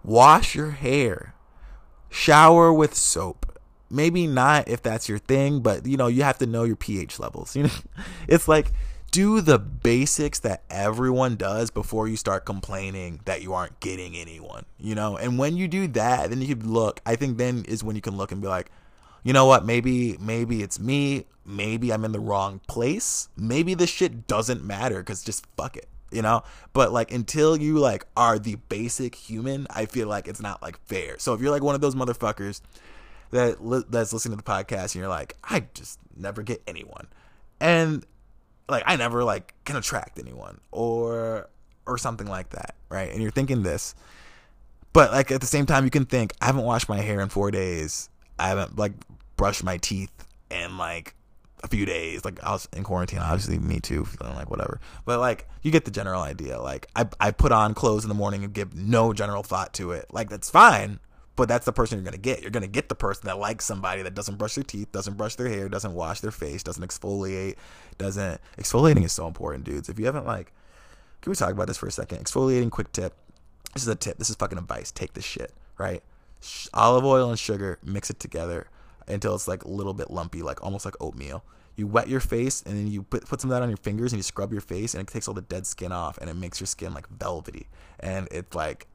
[0.04, 1.34] wash your hair,
[2.10, 3.46] shower with soap.
[3.90, 7.20] Maybe not if that's your thing, but you know, you have to know your pH
[7.20, 7.56] levels.
[7.56, 7.70] You know,
[8.28, 8.72] it's like
[9.12, 14.66] do the basics that everyone does before you start complaining that you aren't getting anyone,
[14.78, 15.18] you know?
[15.18, 18.02] And when you do that, then you can look, I think then is when you
[18.02, 18.70] can look and be like,
[19.24, 23.30] you know what, maybe maybe it's me, maybe I'm in the wrong place.
[23.36, 26.44] Maybe this shit doesn't matter cuz just fuck it, you know?
[26.74, 30.80] But like until you like are the basic human, I feel like it's not like
[30.86, 31.18] fair.
[31.20, 32.62] So if you're like one of those motherfuckers
[33.32, 37.08] that li- that's listening to the podcast and you're like, I just never get anyone.
[37.60, 38.06] And
[38.68, 41.50] like I never like can attract anyone or
[41.86, 43.12] or something like that, right?
[43.12, 43.96] And you're thinking this,
[44.94, 47.30] but like at the same time, you can think I haven't washed my hair in
[47.30, 48.10] four days.
[48.40, 48.94] I haven't like
[49.36, 50.12] brushed my teeth
[50.50, 51.16] in like
[51.64, 52.24] a few days.
[52.26, 54.80] Like I was in quarantine, obviously me too, feeling like whatever.
[55.06, 56.60] But like you get the general idea.
[56.60, 59.92] Like I I put on clothes in the morning and give no general thought to
[59.92, 60.06] it.
[60.12, 61.00] Like that's fine,
[61.36, 62.42] but that's the person you're gonna get.
[62.42, 65.36] You're gonna get the person that likes somebody that doesn't brush their teeth, doesn't brush
[65.36, 67.56] their hair, doesn't wash their face, doesn't exfoliate,
[67.98, 69.90] doesn't exfoliating is so important, dudes.
[69.90, 70.52] If you haven't like,
[71.22, 72.20] can we talk about this for a second?
[72.20, 73.14] Exfoliating, quick tip.
[73.74, 74.18] This is a tip.
[74.18, 74.92] This is fucking advice.
[74.92, 76.02] Take this shit, right?
[76.74, 78.68] Olive oil and sugar, mix it together
[79.08, 81.44] until it's like a little bit lumpy, like almost like oatmeal.
[81.76, 84.12] You wet your face and then you put, put some of that on your fingers
[84.12, 86.36] and you scrub your face and it takes all the dead skin off and it
[86.36, 87.68] makes your skin like velvety.
[88.00, 88.88] And it's like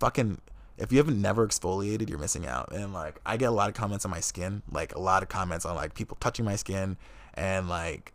[0.00, 0.40] fucking
[0.76, 2.72] if you haven't never exfoliated, you're missing out.
[2.72, 5.28] And like I get a lot of comments on my skin, like a lot of
[5.28, 6.96] comments on like people touching my skin
[7.34, 8.12] and like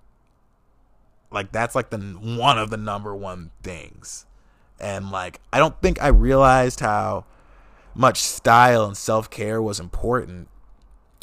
[1.32, 4.26] like that's like the one of the number one things.
[4.80, 7.26] And like I don't think I realized how
[7.96, 10.48] much style and self-care was important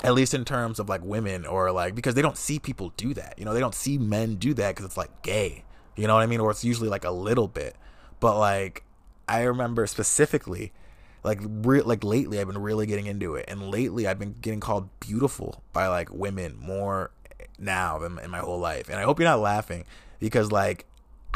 [0.05, 3.14] at least in terms of like women or like because they don't see people do
[3.14, 3.35] that.
[3.39, 5.64] You know, they don't see men do that cuz it's like gay.
[5.97, 6.41] You know what I mean?
[6.41, 7.77] Or it's usually like a little bit.
[8.21, 8.85] But like
[9.27, 10.73] I remember specifically
[11.25, 14.61] like re- like lately I've been really getting into it and lately I've been getting
[14.61, 17.11] called beautiful by like women more
[17.59, 18.89] now than in my whole life.
[18.89, 19.85] And I hope you're not laughing
[20.21, 20.87] because like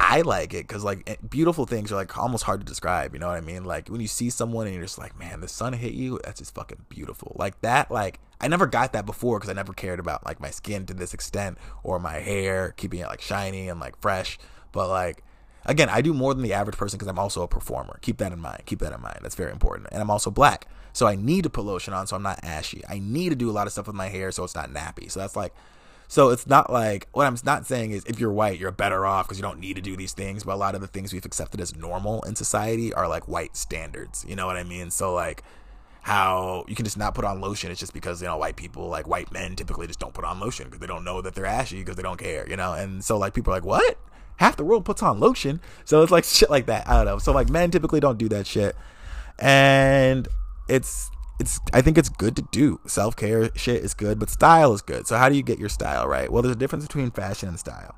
[0.02, 3.12] I like it because like eh, beautiful things are like almost hard to describe.
[3.12, 3.64] You know what I mean?
[3.64, 6.18] Like when you see someone and you're just like, man, the sun hit you.
[6.24, 7.36] That's just fucking beautiful.
[7.38, 7.90] Like that.
[7.90, 10.94] Like I never got that before because I never cared about like my skin to
[10.94, 14.38] this extent or my hair keeping it like shiny and like fresh.
[14.72, 15.22] But like
[15.66, 17.98] Again, I do more than the average person because I'm also a performer.
[18.00, 18.62] Keep that in mind.
[18.64, 19.18] Keep that in mind.
[19.22, 19.88] That's very important.
[19.92, 20.66] And I'm also black.
[20.92, 22.82] So I need to put lotion on so I'm not ashy.
[22.88, 25.10] I need to do a lot of stuff with my hair so it's not nappy.
[25.10, 25.54] So that's like,
[26.10, 29.26] so it's not like, what I'm not saying is if you're white, you're better off
[29.26, 30.42] because you don't need to do these things.
[30.42, 33.56] But a lot of the things we've accepted as normal in society are like white
[33.56, 34.24] standards.
[34.28, 34.90] You know what I mean?
[34.90, 35.44] So like,
[36.02, 37.70] how you can just not put on lotion.
[37.70, 40.40] It's just because you know white people, like white men, typically just don't put on
[40.40, 42.72] lotion because they don't know that they're ashy because they don't care, you know.
[42.72, 43.96] And so like people are like, what?
[44.40, 45.60] half the world puts on lotion.
[45.84, 46.88] So it's like shit like that.
[46.88, 47.18] I don't know.
[47.18, 48.74] So like men typically don't do that shit.
[49.38, 50.26] And
[50.66, 52.80] it's it's I think it's good to do.
[52.86, 55.06] Self-care shit is good, but style is good.
[55.06, 56.30] So how do you get your style right?
[56.30, 57.94] Well, there's a difference between fashion and style.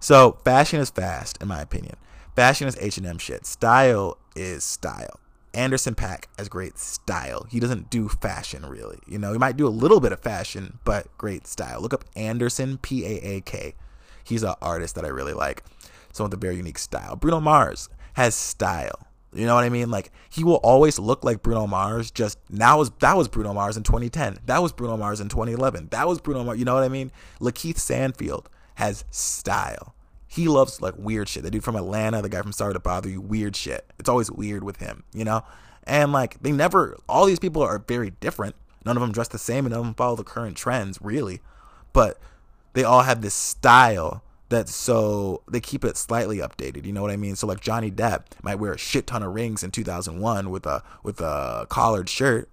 [0.00, 1.96] So fashion is fast in my opinion.
[2.36, 3.46] Fashion is H&M shit.
[3.46, 5.18] Style is style.
[5.54, 7.46] Anderson .Paak has great style.
[7.50, 8.98] He doesn't do fashion really.
[9.08, 11.80] You know, he might do a little bit of fashion, but great style.
[11.80, 13.74] Look up Anderson P A A K
[14.28, 15.64] he's an artist that I really like.
[16.12, 17.16] Someone with a very unique style.
[17.16, 19.07] Bruno Mars has style.
[19.32, 19.90] You know what I mean?
[19.90, 22.10] Like he will always look like Bruno Mars.
[22.10, 24.38] Just now was that was Bruno Mars in 2010.
[24.46, 25.88] That was Bruno Mars in 2011.
[25.90, 26.58] That was Bruno Mars.
[26.58, 27.12] You know what I mean?
[27.40, 29.94] LaKeith Stanfield has style.
[30.26, 31.42] He loves like weird shit.
[31.42, 33.90] The dude from Atlanta, the guy from Sorry to Bother You, weird shit.
[33.98, 35.44] It's always weird with him, you know.
[35.84, 36.96] And like they never.
[37.08, 38.54] All these people are very different.
[38.84, 41.40] None of them dress the same, and none of them follow the current trends, really.
[41.92, 42.18] But
[42.72, 46.86] they all have this style that's so they keep it slightly updated.
[46.86, 47.36] You know what I mean?
[47.36, 50.82] So like Johnny Depp might wear a shit ton of rings in 2001 with a
[51.02, 52.48] with a collared shirt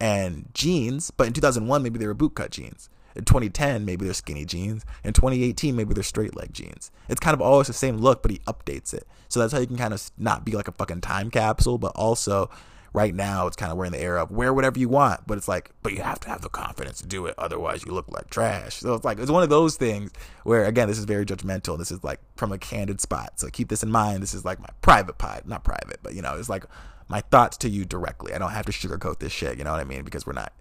[0.00, 2.90] and jeans, but in 2001 maybe they were bootcut jeans.
[3.16, 4.84] In 2010 maybe they're skinny jeans.
[5.02, 6.90] In 2018 maybe they're straight leg jeans.
[7.08, 9.06] It's kind of always the same look, but he updates it.
[9.28, 11.92] So that's how you can kind of not be like a fucking time capsule, but
[11.96, 12.50] also
[12.92, 15.38] right now it's kind of we're in the era of wear whatever you want, but
[15.38, 18.08] it's like, but you have to have the confidence to do it, otherwise you look
[18.08, 18.76] like trash.
[18.76, 20.12] So it's like it's one of those things
[20.44, 21.78] where again, this is very judgmental.
[21.78, 23.38] This is like from a candid spot.
[23.40, 24.22] So keep this in mind.
[24.22, 26.64] This is like my private pod, not private, but you know, it's like
[27.08, 28.34] my thoughts to you directly.
[28.34, 29.58] I don't have to sugarcoat this shit.
[29.58, 30.04] You know what I mean?
[30.04, 30.52] Because we're not.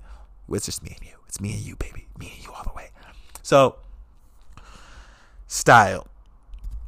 [0.50, 1.16] It's just me and you.
[1.28, 2.08] It's me and you, baby.
[2.18, 2.92] Me and you all the way.
[3.44, 3.78] So
[5.48, 6.08] style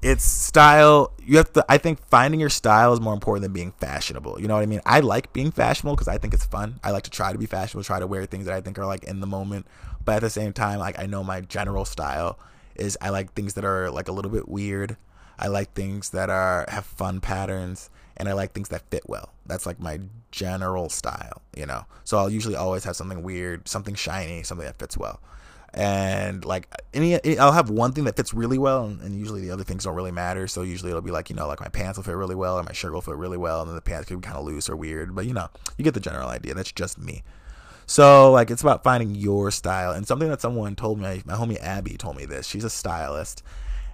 [0.02, 3.72] it's style you have to i think finding your style is more important than being
[3.74, 4.40] fashionable.
[4.40, 4.82] You know what i mean?
[4.86, 6.80] I like being fashionable because i think it's fun.
[6.84, 8.86] I like to try to be fashionable try to wear things that i think are
[8.86, 9.68] like in the moment.
[10.06, 12.40] But at the same time like i know my general style
[12.76, 14.98] is i like things that are like a little bit weird.
[15.38, 19.34] I like things that are have fun patterns and i like things that fit well.
[19.46, 20.00] That's like my
[20.32, 21.86] general style you know?
[22.06, 25.20] So i'll usually always have something weird something shiny something that fits well
[25.74, 29.52] and like any I'll have one thing that fits really well and, and, usually the
[29.52, 30.48] other things don't really matter.
[30.48, 32.64] So usually it'll be like you know like my pants will fit really well or
[32.64, 34.70] my shirt will fit really well and then the pants could be kind of loose
[34.70, 35.14] or weird.
[35.14, 35.48] But you know
[35.78, 36.54] you get the general idea.
[36.54, 37.24] That's just me.
[37.86, 39.92] So like it's about finding your style.
[39.92, 42.48] And something that someone told me my homie Abby told me this.
[42.48, 43.44] She's a stylist.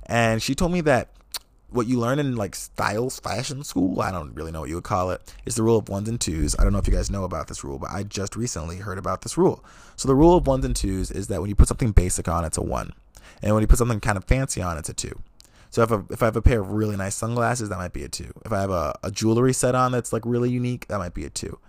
[0.07, 1.09] And she told me that
[1.75, 4.83] what you learn in like styles fashion school i don't really know what you would
[4.83, 6.55] call it is the rule of ones and twos.
[6.57, 8.97] I don't know if you guys know about this rule but i just recently heard
[8.97, 9.63] about this rule.
[9.95, 12.45] So the rule of ones and twos is that when you put something basic on
[12.45, 12.93] it's a one
[13.41, 15.19] and when you put something kind of fancy on it's a two.
[15.69, 18.03] So if, I, if I have a pair of really nice sunglasses that might be
[18.03, 18.31] a two.
[18.45, 21.25] If i have a, a jewelry set on that's like really unique that might be
[21.25, 21.59] a two.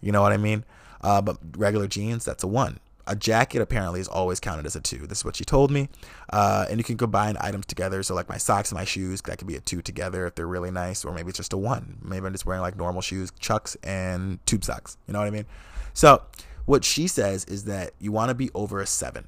[0.00, 0.64] You know what i mean?
[1.02, 2.78] Uh, but regular jeans that's a one
[3.10, 5.04] a jacket apparently is always counted as a two.
[5.08, 5.88] This is what she told me.
[6.32, 8.04] Uh, and you can combine items together.
[8.04, 10.46] So like my socks and my shoes, that could be a two together if they're
[10.46, 11.98] really nice, or maybe it's just a one.
[12.02, 14.96] Maybe I'm just wearing like normal shoes, chucks, and tube socks.
[15.08, 15.46] You know what I mean?
[15.92, 16.22] So
[16.66, 19.26] what she says is that you want to be over a seven.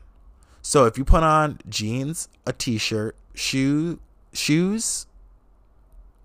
[0.63, 3.99] So if you put on jeans, a t-shirt, shoe,
[4.33, 5.07] shoes,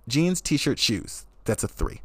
[0.07, 2.01] jeans, t-shirt, shoes, that's a three.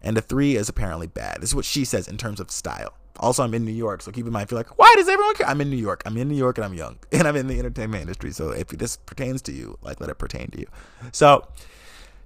[0.00, 1.40] And a three is apparently bad.
[1.40, 2.94] This is what she says in terms of style.
[3.18, 5.34] Also, I'm in New York, so keep in mind, if you're like, why does everyone
[5.34, 5.48] care?
[5.48, 6.02] I'm in New York.
[6.06, 6.98] I'm in New York and I'm young.
[7.12, 8.32] And I'm in the entertainment industry.
[8.32, 10.66] So if this pertains to you, like, let it pertain to you.
[11.12, 11.48] So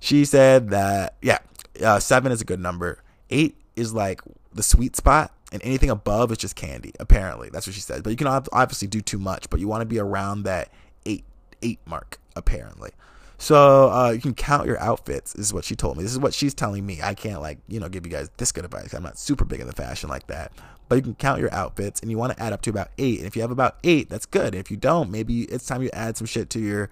[0.00, 1.38] she said that, yeah,
[1.84, 3.02] uh, seven is a good number.
[3.30, 4.20] Eight is like
[4.52, 6.92] the sweet spot and anything above is just candy.
[7.00, 8.02] Apparently, that's what she said.
[8.02, 10.70] But you can obviously do too much, but you want to be around that
[11.06, 11.24] eight
[11.62, 12.18] eight mark.
[12.36, 12.90] Apparently,
[13.38, 15.32] so uh, you can count your outfits.
[15.32, 16.02] This is what she told me.
[16.04, 17.00] This is what she's telling me.
[17.02, 18.94] I can't like you know give you guys this good advice.
[18.94, 20.52] I'm not super big in the fashion like that.
[20.90, 23.18] But you can count your outfits, and you want to add up to about eight.
[23.18, 24.56] And if you have about eight, that's good.
[24.56, 26.90] If you don't, maybe it's time you add some shit to your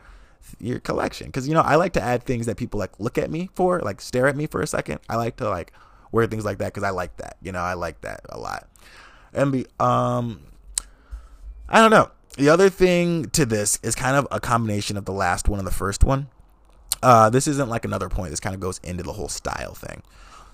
[0.61, 1.27] your collection.
[1.27, 3.81] Because you know I like to add things that people like look at me for,
[3.81, 5.01] like stare at me for a second.
[5.09, 5.73] I like to like
[6.13, 7.39] wear things like that because I like that.
[7.43, 8.69] You know, I like that a lot.
[9.35, 10.45] And be um,
[11.69, 12.13] I don't know.
[12.37, 15.67] The other thing to this is kind of a combination of the last one and
[15.67, 16.29] the first one.
[17.03, 18.31] Uh, this isn't like another point.
[18.31, 20.05] This kind of goes into the whole style thing.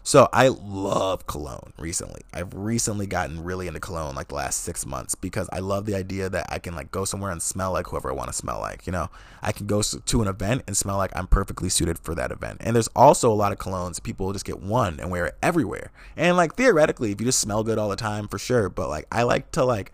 [0.06, 2.20] So I love cologne recently.
[2.34, 5.94] I've recently gotten really into cologne like the last six months because I love the
[5.94, 8.60] idea that I can like go somewhere and smell like whoever I want to smell
[8.60, 8.86] like.
[8.86, 9.08] You know,
[9.40, 12.58] I can go to an event and smell like I'm perfectly suited for that event.
[12.60, 15.90] And there's also a lot of colognes people just get one and wear it everywhere.
[16.18, 18.68] And like theoretically, if you just smell good all the time, for sure.
[18.68, 19.90] But like I like to like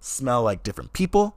[0.00, 1.36] smell like different people.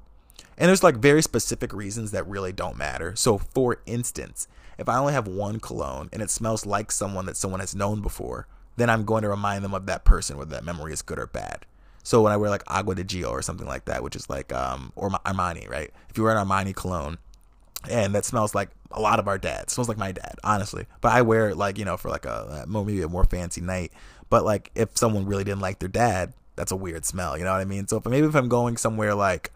[0.58, 3.14] And there's like very specific reasons that really don't matter.
[3.18, 4.48] So for instance,
[4.78, 8.02] if I only have one cologne and it smells like someone that someone has known
[8.02, 8.48] before,
[8.78, 11.28] then I'm going to remind them of that person, whether that memory is good or
[11.28, 11.66] bad.
[12.04, 14.54] So when I wear like Acqua di Gio or something like that, which is like
[14.54, 15.92] um or Armani, right?
[16.10, 17.18] If you wear an Armani cologne
[17.90, 20.86] and that smells like a lot of our dads, smells like my dad, honestly.
[21.02, 23.92] But I wear it like you know for like a maybe a more fancy night.
[24.30, 27.38] But like if someone really didn't like their dad, that's a weird smell.
[27.38, 27.88] You know what I mean?
[27.88, 29.52] So if, maybe if I'm going somewhere like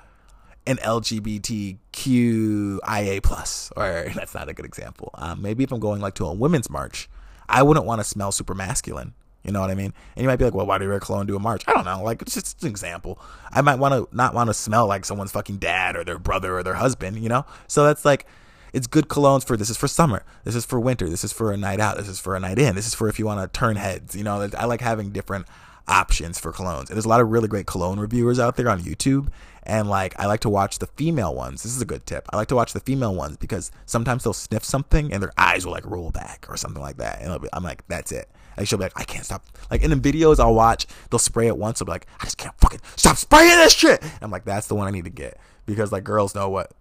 [0.70, 5.10] an LGBTQIA plus, or that's not a good example.
[5.16, 7.10] Um, maybe if I'm going like to a women's march,
[7.48, 9.14] I wouldn't want to smell super masculine.
[9.44, 9.94] You know what I mean?
[10.16, 11.64] And you might be like, well, why do you wear cologne to a march?
[11.66, 12.04] I don't know.
[12.04, 13.20] Like, it's just an example.
[13.52, 16.58] I might want to not want to smell like someone's fucking dad or their brother
[16.58, 17.46] or their husband, you know?
[17.68, 18.28] So that's like,
[18.74, 20.24] it's good colognes for this is for summer.
[20.44, 21.10] This is for winter.
[21.10, 21.98] This is for a night out.
[21.98, 22.76] This is for a night in.
[22.76, 24.16] This is for if you want to turn heads.
[24.16, 25.48] You know, I like having different
[25.88, 26.90] options for colognes.
[26.90, 29.30] And there's a lot of really great cologne reviewers out there on YouTube.
[29.70, 31.62] And like, I like to watch the female ones.
[31.62, 32.28] This is a good tip.
[32.34, 35.64] I like to watch the female ones because sometimes they'll sniff something and their eyes
[35.64, 37.22] will like roll back or something like that.
[37.22, 38.30] And be, I'm like, that's it.
[38.58, 39.46] Like she'll be like, I can't stop.
[39.70, 41.82] Like in the videos I'll watch, they'll spray it once.
[41.82, 44.02] I'll be like, I just can't fucking stop spraying this shit.
[44.02, 46.72] And I'm like, that's the one I need to get because like girls know what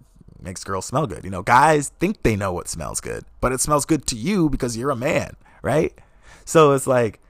[0.41, 1.25] makes girls smell good.
[1.25, 4.49] You know, guys think they know what smells good, but it smells good to you
[4.49, 5.93] because you're a man, right?
[6.47, 7.21] So it's like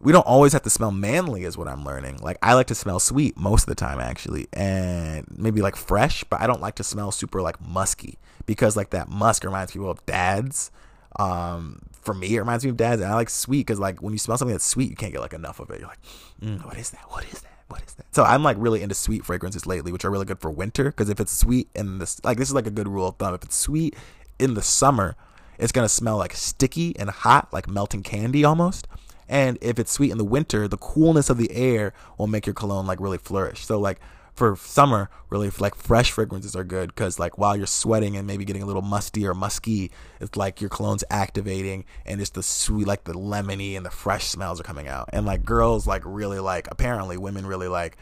[0.00, 2.18] we don't always have to smell manly is what i'm learning.
[2.18, 6.24] Like i like to smell sweet most of the time actually and maybe like fresh
[6.24, 9.90] but i don't like to smell super like musky because like that musk reminds people
[9.90, 10.70] of dads.
[11.18, 14.12] Um for me it reminds me of dads and i like sweet because like when
[14.12, 15.80] you smell something that's sweet you can't get like enough of it.
[15.80, 16.02] You're like
[16.42, 17.10] mm, what is that?
[17.10, 17.52] What is that?
[17.68, 18.06] What is that?
[18.14, 21.08] So i'm like really into sweet fragrances lately which are really good for winter because
[21.08, 23.34] if it's sweet in this like this is like a good rule of thumb.
[23.34, 23.96] If it's sweet
[24.38, 25.16] in the summer
[25.58, 28.86] it's gonna smell like sticky and hot like melting candy almost
[29.28, 32.54] and if it's sweet in the winter, the coolness of the air will make your
[32.54, 33.64] cologne like really flourish.
[33.64, 34.00] So like
[34.34, 38.44] for summer, really like fresh fragrances are good because like while you're sweating and maybe
[38.44, 42.86] getting a little musty or musky, it's like your cologne's activating and it's the sweet
[42.86, 45.08] like the lemony and the fresh smells are coming out.
[45.12, 47.96] And like girls like really like apparently women really like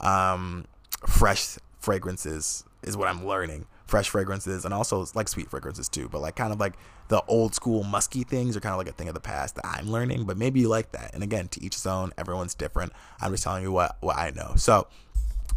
[0.00, 0.66] um
[1.06, 6.08] fresh fragrances is what I'm learning fresh fragrances and also like sweet fragrances too.
[6.08, 6.72] But like kind of like
[7.08, 9.66] the old school musky things are kind of like a thing of the past that
[9.66, 10.24] I'm learning.
[10.24, 11.12] But maybe you like that.
[11.12, 12.10] And again, to each his own.
[12.16, 12.94] Everyone's different.
[13.20, 14.54] I'm just telling you what what I know.
[14.56, 14.88] So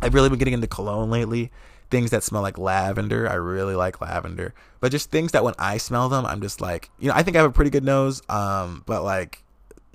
[0.01, 1.49] I've really been getting into cologne lately.
[1.89, 3.29] Things that smell like lavender.
[3.29, 4.53] I really like lavender.
[4.81, 7.38] But just things that when I smell them, I'm just like, you know, I think
[7.38, 8.21] I have a pretty good nose.
[8.27, 9.43] Um, but like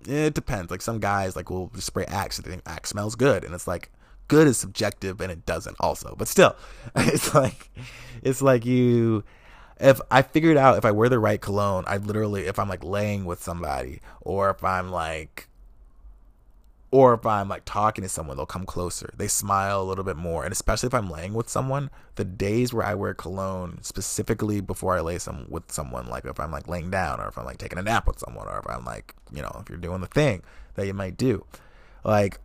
[0.09, 0.71] it depends.
[0.71, 3.67] Like some guys like will spray Axe and they think Axe smells good, and it's
[3.67, 3.91] like
[4.31, 6.15] good is subjective and it doesn't also.
[6.17, 6.57] But still,
[6.97, 7.69] it's like
[8.23, 9.25] it's like you
[9.79, 12.85] if I figured out if I wear the right cologne, I literally if I'm like
[12.85, 15.49] laying with somebody or if I'm like
[16.93, 19.13] or if I'm like talking to someone, they'll come closer.
[19.17, 20.45] They smile a little bit more.
[20.45, 24.97] And especially if I'm laying with someone, the days where I wear cologne specifically before
[24.97, 27.59] I lay some with someone, like if I'm like laying down or if I'm like
[27.59, 30.09] taking a nap with someone or if I'm like, you know, if you're doing the
[30.09, 30.43] thing
[30.75, 31.45] that you might do.
[32.05, 32.39] Like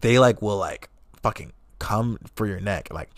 [0.00, 0.88] they like will like
[1.22, 3.10] fucking come for your neck like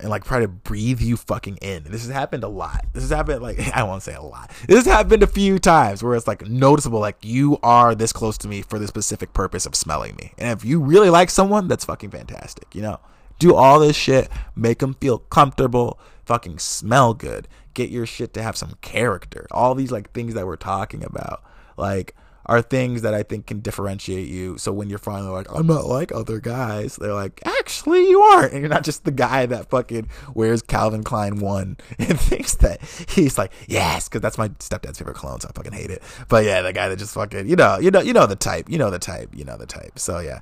[0.00, 1.84] and like try to breathe you fucking in.
[1.84, 2.84] This has happened a lot.
[2.92, 4.50] This has happened like I won't say a lot.
[4.66, 8.36] This has happened a few times where it's like noticeable like you are this close
[8.38, 10.32] to me for the specific purpose of smelling me.
[10.38, 13.00] And if you really like someone, that's fucking fantastic, you know?
[13.38, 18.42] Do all this shit, make them feel comfortable, fucking smell good, get your shit to
[18.42, 19.46] have some character.
[19.50, 21.42] All these like things that we're talking about.
[21.76, 22.14] Like
[22.46, 24.58] are things that I think can differentiate you.
[24.58, 28.52] So when you're finally like, I'm not like other guys, they're like, actually, you aren't.
[28.52, 32.80] And you're not just the guy that fucking wears Calvin Klein 1 and thinks that
[33.08, 36.02] he's like, yes, because that's my stepdad's favorite cologne, so I fucking hate it.
[36.28, 38.68] But yeah, the guy that just fucking, you know, you know, you know the type,
[38.68, 39.98] you know the type, you know the type.
[39.98, 40.40] So yeah.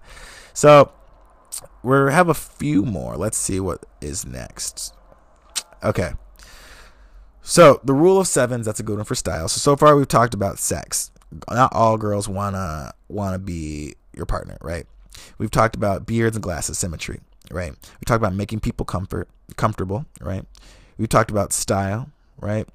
[0.55, 0.93] So
[1.83, 3.17] we have a few more.
[3.17, 4.95] Let's see what is next.
[5.83, 6.13] Okay.
[7.43, 9.49] So the rule of sevens, that's a good one for style.
[9.49, 11.11] So so far we've talked about sex
[11.51, 14.87] not all girls wanna wanna be your partner, right?
[15.39, 17.21] We've talked about beards and glasses symmetry,
[17.51, 17.73] right?
[17.73, 20.45] We talked about making people comfort comfortable, right?
[20.99, 22.69] We talked about style, right?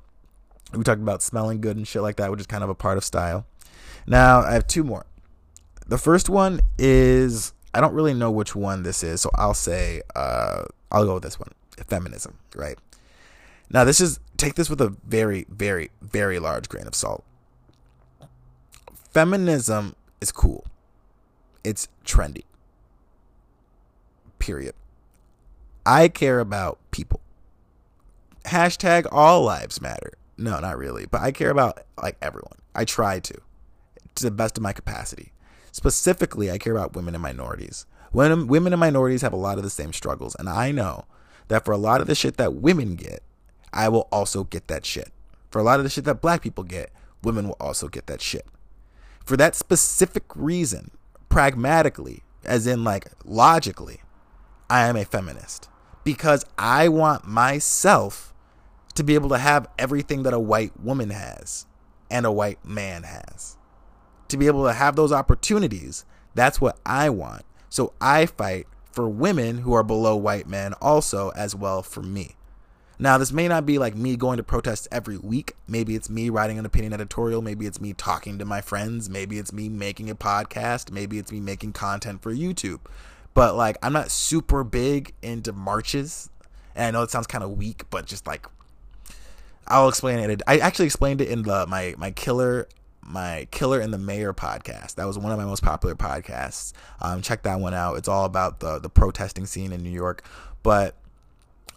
[0.73, 2.97] We talked about smelling good and shit like that, which is kind of a part
[2.97, 3.45] of style.
[4.07, 5.05] Now I have two more.
[5.87, 10.01] The first one is I don't really know which one this is, so I'll say
[10.15, 11.51] uh, I'll go with this one.
[11.87, 12.77] Feminism, right?
[13.69, 17.23] Now this is take this with a very, very, very large grain of salt
[19.15, 20.65] feminism is cool.
[21.63, 22.43] It's trendy.
[24.39, 24.75] Period.
[25.85, 27.21] I care about people.
[28.43, 30.15] Hashtag all lives matter.
[30.37, 31.05] No, not really.
[31.05, 32.57] But I care about like everyone.
[32.75, 33.35] I try to,
[34.15, 35.31] to the best of my capacity.
[35.71, 37.85] Specifically, I care about women and minorities.
[38.11, 41.05] When women and minorities have a lot of the same struggles, and I know
[41.47, 43.23] that for a lot of the shit that women get,
[43.71, 45.13] I will also get that shit.
[45.51, 46.91] For a lot of the shit that black people get,
[47.23, 48.45] women will also get that shit
[49.25, 50.91] for that specific reason,
[51.29, 54.01] pragmatically, as in like logically,
[54.69, 55.69] I am a feminist
[56.03, 58.33] because I want myself
[58.93, 61.65] to be able to have everything that a white woman has
[62.09, 63.57] and a white man has.
[64.29, 67.43] To be able to have those opportunities, that's what I want.
[67.69, 72.35] So I fight for women who are below white men also as well for me.
[72.97, 75.55] Now, this may not be like me going to protests every week.
[75.67, 77.41] Maybe it's me writing an opinion editorial.
[77.41, 79.09] Maybe it's me talking to my friends.
[79.09, 80.91] Maybe it's me making a podcast.
[80.91, 82.79] Maybe it's me making content for YouTube.
[83.33, 86.29] But like, I'm not super big into marches.
[86.73, 88.47] And I know it sounds kind of weak, but just like,
[89.67, 90.41] I'll explain it.
[90.47, 92.67] I actually explained it in the my my killer
[93.01, 94.95] my killer and the mayor podcast.
[94.95, 96.73] That was one of my most popular podcasts.
[97.01, 97.97] Um, check that one out.
[97.97, 100.23] It's all about the the protesting scene in New York.
[100.63, 100.95] But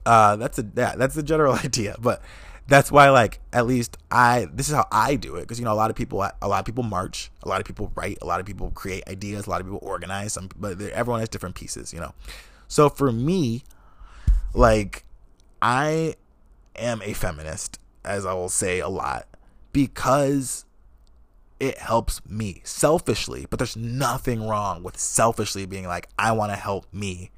[0.09, 1.95] uh, that's a yeah, that's the general idea.
[2.01, 2.23] But
[2.67, 5.73] that's why like at least I this is how I do it because you know
[5.73, 8.25] a lot of people a lot of people march, a lot of people write, a
[8.27, 10.33] lot of people create ideas, a lot of people organize.
[10.33, 12.15] Some but everyone has different pieces, you know.
[12.69, 13.65] So for me,
[14.55, 15.05] like
[15.61, 16.15] I
[16.75, 19.27] am a feminist, as I will say a lot,
[19.73, 20.65] because
[21.61, 23.47] it helps me selfishly.
[23.51, 27.31] But there's nothing wrong with selfishly being like, I want to help me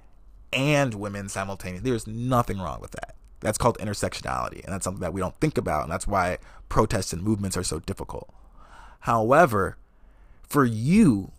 [0.52, 1.90] and women simultaneously.
[1.90, 3.14] There's nothing wrong with that.
[3.40, 6.38] That's called intersectionality, and that's something that we don't think about, and that's why
[6.68, 8.28] protests and movements are so difficult.
[9.00, 9.76] However,
[10.42, 11.32] for you,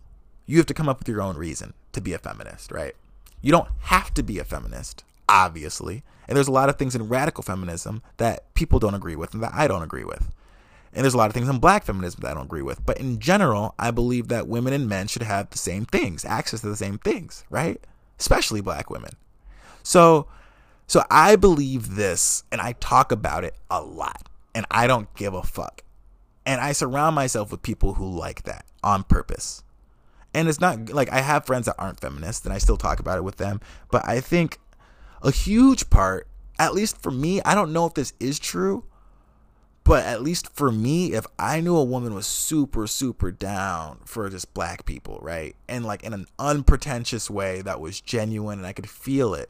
[0.47, 2.95] you have to come up with your own reason to be a feminist, right?
[3.41, 6.03] You don't have to be a feminist, obviously.
[6.27, 9.43] And there's a lot of things in radical feminism that people don't agree with and
[9.43, 10.31] that I don't agree with.
[10.93, 12.85] And there's a lot of things in black feminism that I don't agree with.
[12.85, 16.61] But in general, I believe that women and men should have the same things, access
[16.61, 17.81] to the same things, right?
[18.21, 19.11] Especially black women.
[19.83, 20.27] So
[20.87, 25.33] so I believe this and I talk about it a lot and I don't give
[25.33, 25.83] a fuck.
[26.45, 29.63] And I surround myself with people who like that on purpose.
[30.33, 33.17] And it's not like I have friends that aren't feminists and I still talk about
[33.17, 33.59] it with them,
[33.89, 34.59] but I think
[35.21, 36.27] a huge part,
[36.59, 38.85] at least for me, I don't know if this is true,
[39.91, 44.29] but at least for me, if I knew a woman was super, super down for
[44.29, 45.53] just black people, right?
[45.67, 49.49] And like in an unpretentious way that was genuine and I could feel it.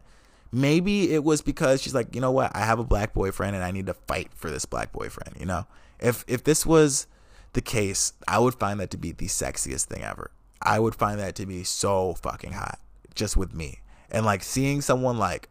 [0.51, 3.63] Maybe it was because she's like, you know what, I have a black boyfriend and
[3.63, 5.67] I need to fight for this black boyfriend, you know?
[5.99, 7.05] If if this was
[7.53, 10.31] the case, I would find that to be the sexiest thing ever.
[10.59, 12.79] I would find that to be so fucking hot
[13.13, 13.81] just with me.
[14.09, 15.49] And like seeing someone like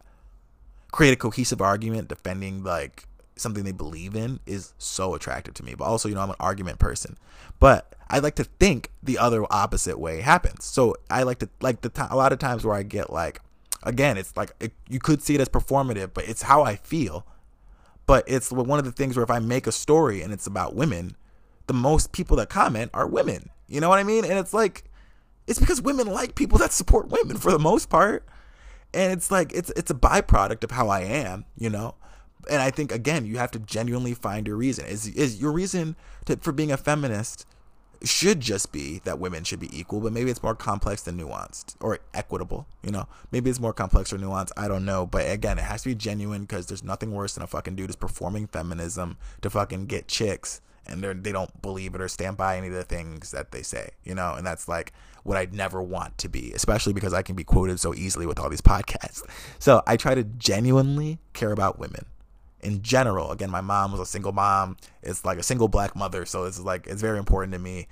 [0.90, 3.06] create a cohesive argument defending like
[3.40, 5.74] something they believe in is so attractive to me.
[5.74, 7.16] But also, you know, I'm an argument person.
[7.58, 10.64] But I like to think the other opposite way happens.
[10.64, 13.40] So I like to like the t- a lot of times where I get like
[13.82, 17.26] again, it's like it, you could see it as performative, but it's how I feel.
[18.06, 20.74] But it's one of the things where if I make a story and it's about
[20.74, 21.16] women,
[21.66, 23.50] the most people that comment are women.
[23.68, 24.24] You know what I mean?
[24.24, 24.84] And it's like
[25.46, 28.26] It's because women like people that support women for the most part.
[28.92, 31.94] And it's like it's it's a byproduct of how I am, you know?
[32.48, 34.86] And I think again, you have to genuinely find your reason.
[34.86, 37.46] Is is your reason to, for being a feminist
[38.02, 41.74] should just be that women should be equal, but maybe it's more complex than nuanced
[41.80, 42.66] or equitable.
[42.82, 44.52] You know, maybe it's more complex or nuanced.
[44.56, 45.06] I don't know.
[45.06, 47.90] But again, it has to be genuine because there's nothing worse than a fucking dude
[47.90, 52.36] is performing feminism to fucking get chicks and they they don't believe it or stand
[52.36, 53.90] by any of the things that they say.
[54.04, 57.36] You know, and that's like what I'd never want to be, especially because I can
[57.36, 59.22] be quoted so easily with all these podcasts.
[59.58, 62.06] So I try to genuinely care about women
[62.62, 63.30] in general.
[63.30, 64.76] Again, my mom was a single mom.
[65.02, 67.88] It's like a single black mother, so it's like it's very important to me.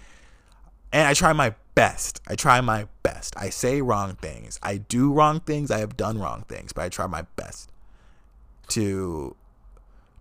[0.93, 2.21] And I try my best.
[2.27, 3.35] I try my best.
[3.37, 4.59] I say wrong things.
[4.62, 5.71] I do wrong things.
[5.71, 7.71] I have done wrong things, but I try my best
[8.69, 9.37] to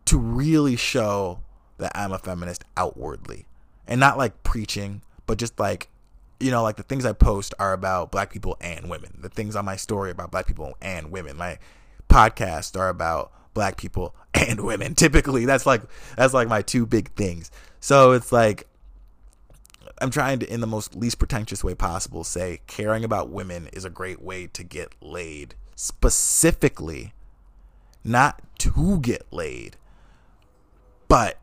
[0.06, 1.40] to really show
[1.78, 3.46] that I'm a feminist outwardly.
[3.88, 5.90] And not like preaching, but just like
[6.40, 9.18] you know, like the things I post are about black people and women.
[9.22, 11.38] The things on my story about black people and women.
[11.38, 11.58] My
[12.10, 14.94] podcasts are about black people and women.
[14.94, 15.82] Typically, that's like
[16.16, 17.50] that's like my two big things.
[17.80, 18.68] So it's like
[20.00, 23.84] I'm trying to in the most least pretentious way possible say caring about women is
[23.84, 25.56] a great way to get laid.
[25.76, 27.14] Specifically,
[28.04, 29.76] not to get laid.
[31.08, 31.40] But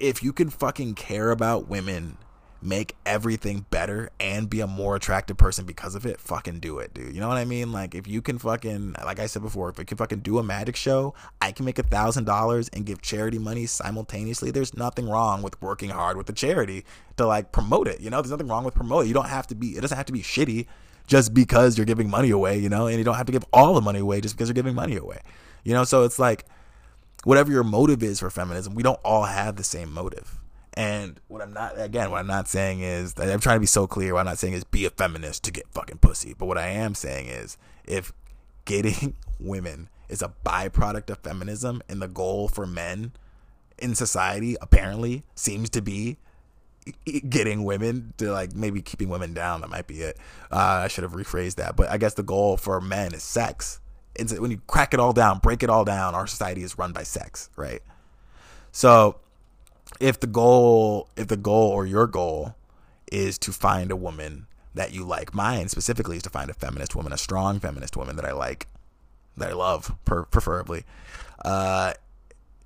[0.00, 2.18] if you can fucking care about women
[2.64, 6.94] make everything better and be a more attractive person because of it, fucking do it,
[6.94, 7.14] dude.
[7.14, 7.72] You know what I mean?
[7.72, 10.42] Like if you can fucking like I said before, if you can fucking do a
[10.42, 14.50] magic show, I can make a thousand dollars and give charity money simultaneously.
[14.50, 16.86] There's nothing wrong with working hard with the charity
[17.18, 18.00] to like promote it.
[18.00, 19.08] You know, there's nothing wrong with promote it.
[19.08, 20.66] You don't have to be it doesn't have to be shitty
[21.06, 23.74] just because you're giving money away, you know, and you don't have to give all
[23.74, 25.20] the money away just because you're giving money away.
[25.64, 26.46] You know, so it's like
[27.24, 30.40] whatever your motive is for feminism, we don't all have the same motive.
[30.76, 33.86] And what I'm not, again, what I'm not saying is, I'm trying to be so
[33.86, 34.14] clear.
[34.14, 36.34] What I'm not saying is be a feminist to get fucking pussy.
[36.36, 38.12] But what I am saying is, if
[38.64, 43.12] getting women is a byproduct of feminism and the goal for men
[43.78, 46.18] in society apparently seems to be
[47.28, 50.18] getting women to like maybe keeping women down, that might be it.
[50.50, 51.76] Uh, I should have rephrased that.
[51.76, 53.80] But I guess the goal for men is sex.
[54.16, 56.92] It's, when you crack it all down, break it all down, our society is run
[56.92, 57.82] by sex, right?
[58.70, 59.20] So
[60.00, 62.54] if the goal if the goal or your goal
[63.12, 66.96] is to find a woman that you like mine specifically is to find a feminist
[66.96, 68.66] woman a strong feminist woman that i like
[69.36, 70.84] that i love per- preferably.
[71.44, 71.92] Uh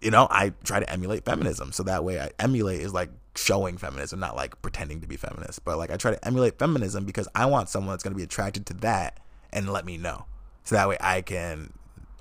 [0.01, 1.72] you know i try to emulate feminism.
[1.72, 5.64] So that way i emulate is like showing feminism not like pretending to be feminist.
[5.64, 8.24] But like i try to emulate feminism because i want someone that's going to be
[8.24, 9.18] attracted to that
[9.53, 10.26] and let me know.
[10.64, 11.72] So that way i can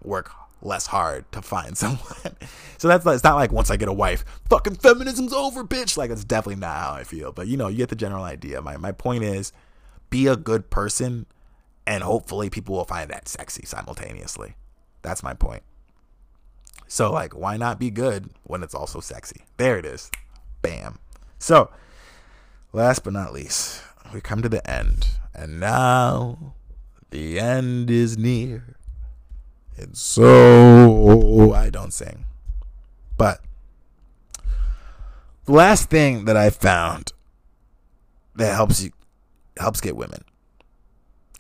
[0.04, 0.32] work
[0.62, 2.38] less hard to find someone.
[2.78, 5.98] so that's it's not like once I get a wife, fucking feminism's over, bitch.
[5.98, 7.32] Like it's definitely not how I feel.
[7.32, 8.62] But you know, you get the general idea.
[8.62, 9.52] My my point is
[10.10, 11.26] be a good person
[11.86, 14.56] and hopefully people will find that sexy simultaneously.
[15.02, 15.64] That's my point.
[16.88, 19.46] So like why not be good when it's also sexy?
[19.58, 20.12] There it is.
[20.62, 21.00] Bam.
[21.40, 21.70] So
[22.74, 23.82] last but not least,
[24.14, 25.08] we come to the end.
[25.34, 26.54] And now
[27.12, 28.77] the end is near.
[29.78, 32.26] And so I don't sing.
[33.18, 33.42] But
[35.46, 37.14] the last thing that I found
[38.36, 38.92] that helps you
[39.58, 40.24] helps get women.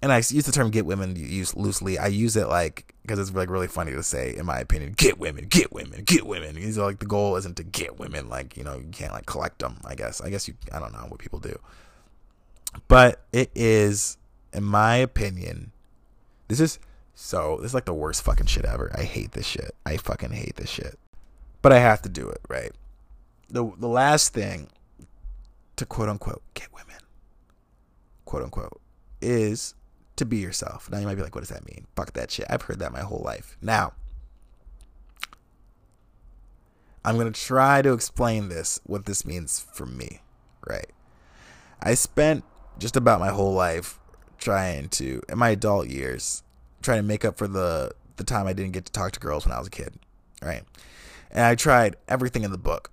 [0.02, 1.98] And I use the term get women use loosely.
[1.98, 5.18] I use it like because it's like really funny to say, in my opinion, get
[5.18, 6.56] women, get women, get women.
[6.56, 9.26] These are like the goal isn't to get women, like you know, you can't like
[9.26, 9.78] collect them.
[9.86, 10.22] I guess.
[10.22, 10.54] I guess you.
[10.72, 11.58] I don't know what people do,
[12.88, 14.18] but it is,
[14.54, 15.72] in my opinion,
[16.48, 16.80] this is
[17.20, 18.92] so this is like the worst fucking shit ever.
[18.96, 19.74] I hate this shit.
[19.88, 21.00] I fucking hate this shit.
[21.64, 22.72] But I have to do it, right?
[23.50, 24.70] The the last thing
[25.78, 27.02] to quote unquote get women,
[28.26, 28.80] quote unquote,
[29.20, 29.74] is
[30.18, 30.92] to be yourself.
[30.92, 31.88] Now you might be like, what does that mean?
[31.96, 32.46] Fuck that shit.
[32.52, 33.58] I've heard that my whole life.
[33.64, 33.94] Now,
[37.04, 40.22] I'm gonna try to explain this, what this means for me,
[40.70, 40.92] right?
[41.82, 42.44] I spent
[42.78, 43.98] just about my whole life
[44.38, 46.44] trying to, in my adult years,
[46.82, 49.46] trying to make up for the the time I didn't get to talk to girls
[49.46, 49.94] when I was a kid,
[50.42, 50.64] right?
[51.30, 52.92] And I tried everything in the book,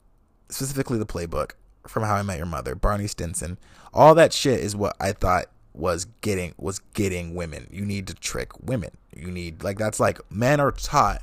[0.50, 1.52] specifically the playbook
[1.86, 3.58] from How I Met Your Mother, Barney Stinson.
[3.92, 7.68] All that shit is what I thought was getting was getting women.
[7.70, 8.90] You need to trick women.
[9.16, 11.22] You need like that's like men are taught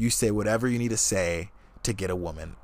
[0.00, 1.50] you say whatever you need to say
[1.82, 2.56] to get a woman.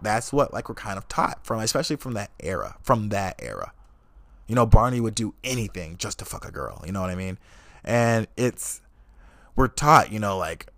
[0.00, 3.72] That's what like we're kind of taught from especially from that era, from that era.
[4.46, 7.16] You know, Barney would do anything just to fuck a girl, you know what I
[7.16, 7.38] mean?
[7.82, 8.80] And it's
[9.56, 10.68] we're taught, you know, like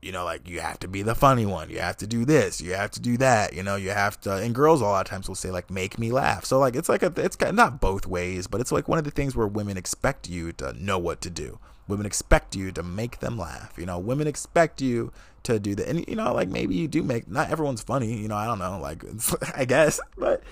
[0.00, 1.70] you know, like you have to be the funny one.
[1.70, 2.60] You have to do this.
[2.60, 3.52] You have to do that.
[3.52, 4.36] You know, you have to.
[4.36, 6.88] And girls a lot of times will say like, "Make me laugh." So like, it's
[6.88, 9.76] like a, it's not both ways, but it's like one of the things where women
[9.76, 11.58] expect you to know what to do.
[11.88, 13.72] Women expect you to make them laugh.
[13.76, 15.12] You know, women expect you
[15.42, 15.88] to do that.
[15.88, 17.28] And you know, like maybe you do make.
[17.28, 18.14] Not everyone's funny.
[18.14, 18.78] You know, I don't know.
[18.80, 19.02] Like,
[19.56, 20.44] I guess, but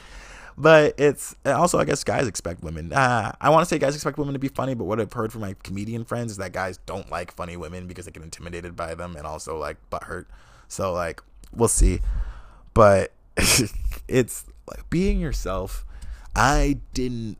[0.59, 2.93] but it's also I guess guys expect women.
[2.93, 5.33] Uh, I want to say guys expect women to be funny, but what I've heard
[5.33, 8.77] from my comedian friends is that guys don't like funny women because they get intimidated
[8.77, 10.29] by them and also like butt hurt.
[10.69, 11.23] So like
[11.55, 12.01] we'll see,
[12.75, 13.13] but
[14.09, 15.85] it's like being yourself.
[16.35, 17.39] I didn't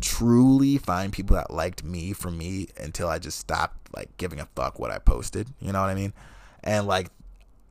[0.00, 4.46] truly find people that liked me for me until I just stopped like giving a
[4.54, 5.48] fuck what I posted.
[5.60, 6.12] You know what I mean?
[6.62, 7.08] And like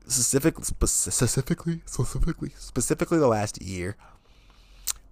[0.08, 3.96] specifically, specifically, specifically, specifically the last year,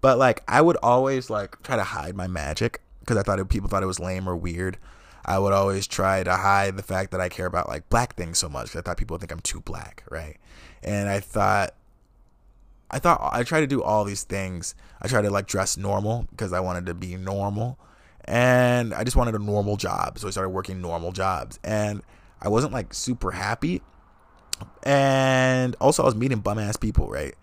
[0.01, 3.49] but like I would always like try to hide my magic because I thought it,
[3.49, 4.77] people thought it was lame or weird.
[5.25, 8.39] I would always try to hide the fact that I care about like black things
[8.39, 8.67] so much.
[8.67, 10.37] because I thought people would think I'm too black, right?
[10.81, 11.75] And I thought
[12.91, 14.73] I thought I tried to do all these things.
[15.01, 17.77] I tried to like dress normal because I wanted to be normal.
[18.25, 20.19] And I just wanted a normal job.
[20.19, 21.59] So I started working normal jobs.
[21.63, 22.01] And
[22.41, 23.81] I wasn't like super happy.
[24.83, 27.35] And also I was meeting bum ass people, right?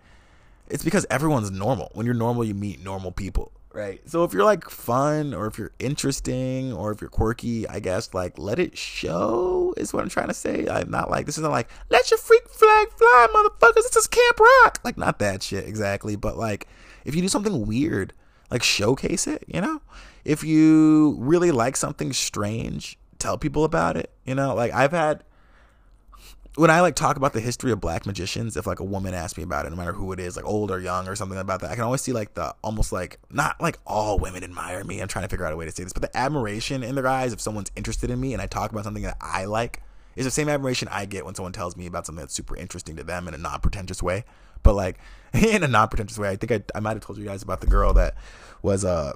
[0.69, 1.91] It's because everyone's normal.
[1.93, 4.01] When you're normal, you meet normal people, right?
[4.09, 8.13] So if you're like fun or if you're interesting or if you're quirky, I guess
[8.13, 10.67] like let it show is what I'm trying to say.
[10.69, 13.75] I'm not like this isn't like let your freak flag fly, motherfuckers.
[13.75, 14.79] This is Camp Rock.
[14.83, 16.67] Like not that shit exactly, but like
[17.05, 18.13] if you do something weird,
[18.51, 19.81] like showcase it, you know?
[20.25, 24.53] If you really like something strange, tell people about it, you know?
[24.53, 25.23] Like I've had
[26.57, 29.37] when I like talk about the history of black magicians, if like a woman asks
[29.37, 31.61] me about it, no matter who it is, like old or young or something about
[31.61, 34.99] that, I can always see like the almost like not like all women admire me.
[34.99, 37.07] I'm trying to figure out a way to say this, but the admiration in their
[37.07, 39.83] eyes if someone's interested in me and I talk about something that I like
[40.15, 42.95] is the same admiration I get when someone tells me about something that's super interesting
[42.95, 44.25] to them in a non pretentious way.
[44.63, 44.97] But like
[45.33, 47.61] in a non pretentious way, I think I, I might have told you guys about
[47.61, 48.15] the girl that
[48.63, 49.13] was a,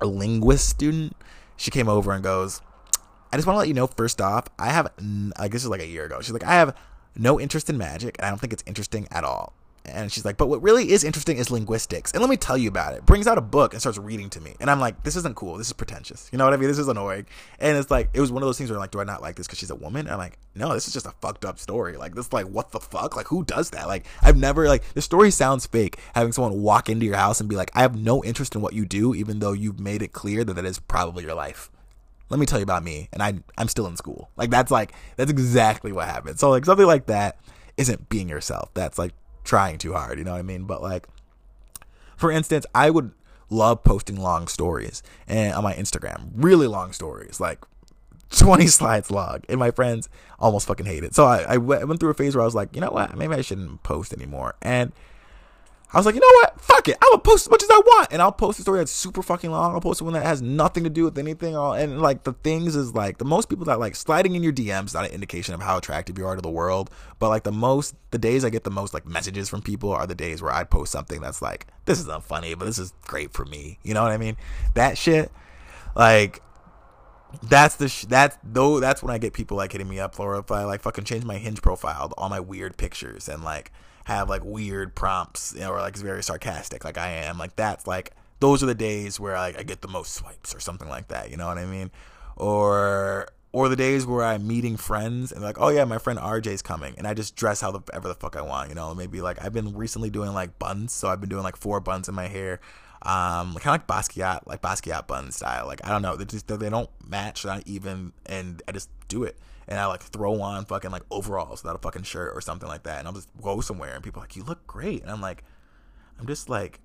[0.00, 1.14] a linguist student.
[1.58, 2.62] She came over and goes,
[3.34, 4.92] I just want to let you know first off, I have,
[5.36, 6.20] I guess it's like a year ago.
[6.20, 6.76] She's like, I have
[7.16, 9.54] no interest in magic, and I don't think it's interesting at all.
[9.86, 12.12] And she's like, but what really is interesting is linguistics.
[12.12, 13.04] And let me tell you about it.
[13.04, 14.54] Brings out a book and starts reading to me.
[14.60, 15.56] And I'm like, this isn't cool.
[15.56, 16.28] This is pretentious.
[16.30, 16.68] You know what I mean?
[16.68, 17.26] This is annoying.
[17.58, 19.20] And it's like, it was one of those things where I'm like, do I not
[19.20, 20.02] like this because she's a woman?
[20.02, 21.96] And I'm like, no, this is just a fucked up story.
[21.96, 23.16] Like, this, like, what the fuck?
[23.16, 23.88] Like, who does that?
[23.88, 25.98] Like, I've never, like, the story sounds fake.
[26.14, 28.74] Having someone walk into your house and be like, I have no interest in what
[28.74, 31.68] you do, even though you've made it clear that that is probably your life
[32.34, 34.28] let me tell you about me and I I'm still in school.
[34.36, 36.40] Like that's like that's exactly what happened.
[36.40, 37.38] So like something like that
[37.76, 38.74] isn't being yourself.
[38.74, 39.12] That's like
[39.44, 40.64] trying too hard, you know what I mean?
[40.64, 41.06] But like
[42.16, 43.12] for instance, I would
[43.50, 47.64] love posting long stories and on my Instagram, really long stories, like
[48.30, 50.08] 20 slides long, and my friends
[50.40, 51.14] almost fucking hate it.
[51.14, 53.34] So I, I went through a phase where I was like, you know what, maybe
[53.36, 54.56] I shouldn't post anymore.
[54.60, 54.90] And
[55.94, 56.60] I was like, you know what?
[56.60, 56.98] Fuck it.
[57.00, 59.22] I'm gonna post as much as I want, and I'll post a story that's super
[59.22, 59.74] fucking long.
[59.74, 61.54] I'll post one that has nothing to do with anything.
[61.54, 64.92] And like the things is like the most people that like sliding in your DMs
[64.92, 66.90] not an indication of how attractive you are to the world,
[67.20, 70.06] but like the most the days I get the most like messages from people are
[70.06, 73.32] the days where I post something that's like this is unfunny, but this is great
[73.32, 73.78] for me.
[73.84, 74.36] You know what I mean?
[74.74, 75.30] That shit,
[75.94, 76.42] like
[77.42, 80.36] that's the sh- that's though that's when I get people like hitting me up for
[80.38, 83.70] if I like fucking change my hinge profile all my weird pictures and like
[84.04, 87.86] have like weird prompts you know, or like very sarcastic like I am like that's
[87.86, 91.08] like those are the days where I, I get the most swipes or something like
[91.08, 91.90] that you know what I mean
[92.36, 96.60] or or the days where I'm meeting friends and like, oh yeah, my friend RJ's
[96.60, 98.92] coming, and I just dress however the fuck I want, you know.
[98.96, 102.08] Maybe like I've been recently doing like buns, so I've been doing like four buns
[102.08, 102.54] in my hair,
[103.02, 105.68] um, kind of like Basquiat, like Basquiat bun style.
[105.68, 109.22] Like I don't know, they just they don't match, not even, and I just do
[109.22, 109.38] it
[109.68, 112.84] and I like throw on fucking like overalls without a fucking shirt or something like
[112.84, 115.20] that, and I'll just go somewhere and people are like, "You look great," and I'm
[115.20, 115.44] like,
[116.18, 116.80] I'm just like,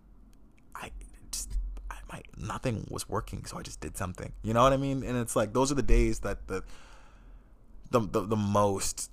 [0.75, 0.91] I
[1.31, 1.51] just
[1.89, 4.33] I, my nothing was working, so I just did something.
[4.43, 5.03] You know what I mean?
[5.03, 6.63] And it's like those are the days that the
[7.91, 9.11] the the, the most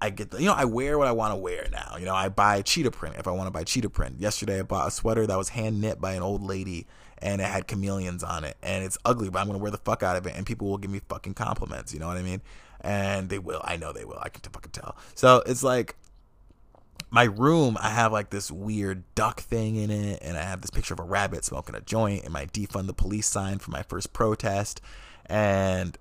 [0.00, 1.96] I get the, you know, I wear what I want to wear now.
[1.98, 4.20] You know, I buy cheetah print if I want to buy cheetah print.
[4.20, 6.86] Yesterday, I bought a sweater that was hand knit by an old lady
[7.18, 8.58] and it had chameleons on it.
[8.62, 10.68] And it's ugly, but I'm going to wear the fuck out of it and people
[10.68, 11.94] will give me fucking compliments.
[11.94, 12.42] You know what I mean?
[12.84, 13.62] And they will.
[13.64, 14.18] I know they will.
[14.20, 14.96] I can fucking tell.
[15.14, 15.96] So it's like
[17.10, 17.76] my room.
[17.80, 21.00] I have like this weird duck thing in it, and I have this picture of
[21.00, 24.80] a rabbit smoking a joint, and my defund the police sign for my first protest,
[25.26, 25.98] and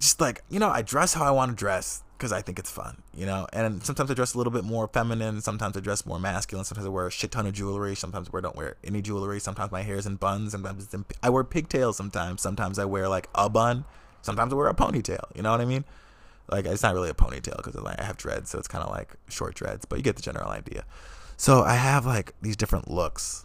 [0.00, 2.70] just like you know, I dress how I want to dress because I think it's
[2.70, 3.46] fun, you know.
[3.52, 5.40] And sometimes I dress a little bit more feminine.
[5.40, 6.64] Sometimes I dress more masculine.
[6.64, 7.94] Sometimes I wear a shit ton of jewelry.
[7.94, 9.38] Sometimes I don't wear any jewelry.
[9.38, 10.50] Sometimes my hair is in buns.
[10.50, 10.88] Sometimes
[11.22, 11.96] I wear pigtails.
[11.96, 13.84] Sometimes, sometimes I wear like a bun.
[14.24, 15.24] Sometimes I wear a ponytail.
[15.36, 15.84] You know what I mean?
[16.50, 18.90] Like it's not really a ponytail because like, I have dreads, so it's kind of
[18.90, 20.84] like short dreads, but you get the general idea.
[21.36, 23.44] So I have like these different looks.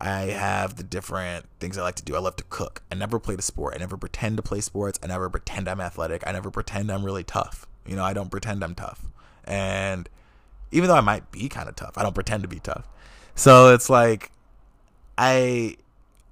[0.00, 2.16] I have the different things I like to do.
[2.16, 2.82] I love to cook.
[2.90, 3.74] I never played a sport.
[3.74, 4.98] I never pretend to play sports.
[5.02, 6.24] I never pretend I'm athletic.
[6.26, 7.66] I never pretend I'm really tough.
[7.86, 9.08] You know, I don't pretend I'm tough.
[9.44, 10.08] And
[10.70, 12.86] even though I might be kind of tough, I don't pretend to be tough.
[13.34, 14.30] So it's like
[15.16, 15.76] I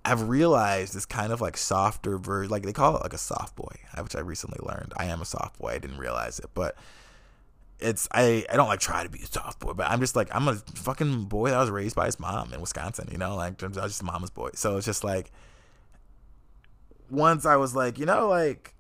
[0.09, 3.57] have realized this kind of like softer version, like they call it like a soft
[3.57, 4.93] boy, which I recently learned.
[4.97, 5.69] I am a soft boy.
[5.69, 6.77] I didn't realize it, but
[7.79, 10.29] it's I I don't like try to be a soft boy, but I'm just like
[10.35, 13.09] I'm a fucking boy that was raised by his mom in Wisconsin.
[13.11, 14.51] You know, like I was just mama's boy.
[14.55, 15.33] So it's just like
[17.11, 18.75] once I was like, you know, like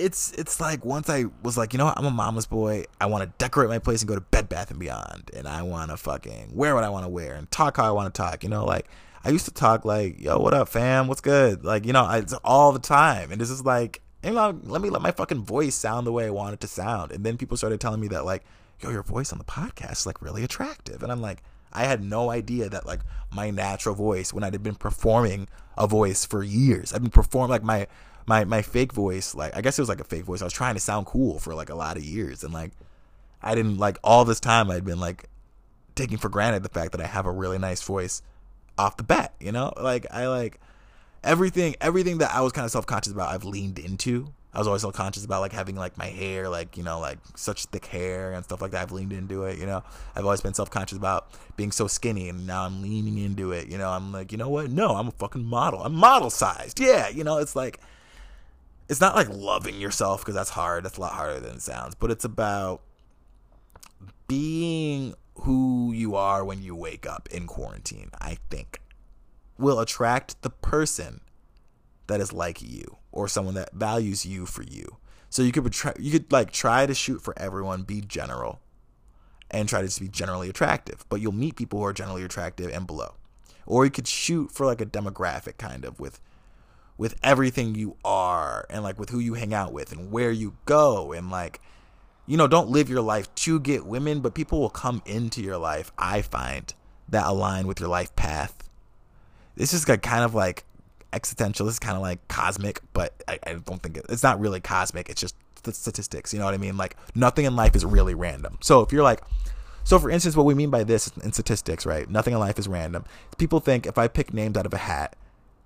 [0.00, 2.84] it's it's like once I was like, you know what, I'm a mama's boy.
[3.00, 5.62] I want to decorate my place and go to Bed Bath and Beyond, and I
[5.62, 8.18] want to fucking wear what I want to wear and talk how I want to
[8.18, 8.42] talk.
[8.42, 8.88] You know, like
[9.22, 11.06] I used to talk like, yo, what up, fam?
[11.06, 11.64] What's good?
[11.64, 14.88] Like, you know, it's all the time, and this is like, you know, let me
[14.88, 17.12] let my fucking voice sound the way I want it to sound.
[17.12, 18.44] And then people started telling me that like,
[18.80, 21.42] yo, your voice on the podcast is like really attractive, and I'm like.
[21.72, 22.98] I had no idea that like
[23.32, 25.46] my natural voice when I'd been performing
[25.78, 26.92] a voice for years.
[26.92, 27.86] I've been performing like my
[28.26, 30.42] my my fake voice, like I guess it was like a fake voice.
[30.42, 32.72] I was trying to sound cool for like a lot of years, and like
[33.42, 35.28] I didn't like all this time I'd been like
[35.94, 38.22] taking for granted the fact that I have a really nice voice
[38.78, 39.34] off the bat.
[39.40, 40.60] You know, like I like
[41.22, 43.28] everything everything that I was kind of self conscious about.
[43.28, 44.32] I've leaned into.
[44.52, 47.18] I was always self conscious about like having like my hair, like you know, like
[47.36, 48.82] such thick hair and stuff like that.
[48.82, 49.58] I've leaned into it.
[49.58, 49.84] You know,
[50.16, 53.68] I've always been self conscious about being so skinny, and now I'm leaning into it.
[53.68, 54.70] You know, I'm like, you know what?
[54.70, 55.82] No, I'm a fucking model.
[55.82, 56.80] I'm model sized.
[56.80, 57.78] Yeah, you know, it's like
[58.90, 60.84] it's not like loving yourself because that's hard.
[60.84, 61.94] That's a lot harder than it sounds.
[61.94, 62.82] But it's about
[64.26, 68.10] being who you are when you wake up in quarantine.
[68.20, 68.80] I think
[69.56, 71.20] will attract the person
[72.08, 74.96] that is like you or someone that values you for you.
[75.28, 78.60] So you could try, you could like try to shoot for everyone, be general,
[79.52, 81.04] and try to just be generally attractive.
[81.08, 83.14] But you'll meet people who are generally attractive and below.
[83.66, 86.20] Or you could shoot for like a demographic kind of with
[87.00, 90.54] with everything you are and like with who you hang out with and where you
[90.66, 91.58] go and like
[92.26, 95.56] you know don't live your life to get women but people will come into your
[95.56, 96.74] life i find
[97.10, 98.68] that align with your life path.
[99.56, 100.64] This is like kind of like
[101.12, 101.66] existential.
[101.66, 104.60] This is kind of like cosmic but i, I don't think it, it's not really
[104.60, 105.08] cosmic.
[105.08, 106.76] It's just the statistics you know what i mean?
[106.76, 108.58] Like nothing in life is really random.
[108.60, 109.22] So if you're like
[109.84, 112.08] so for instance what we mean by this in statistics right?
[112.08, 113.04] Nothing in life is random.
[113.38, 115.16] People think if i pick names out of a hat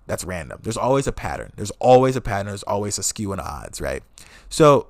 [0.07, 0.59] that's random.
[0.63, 1.51] There's always a pattern.
[1.55, 2.47] There's always a pattern.
[2.47, 4.03] There's always a skew in odds, right?
[4.49, 4.87] So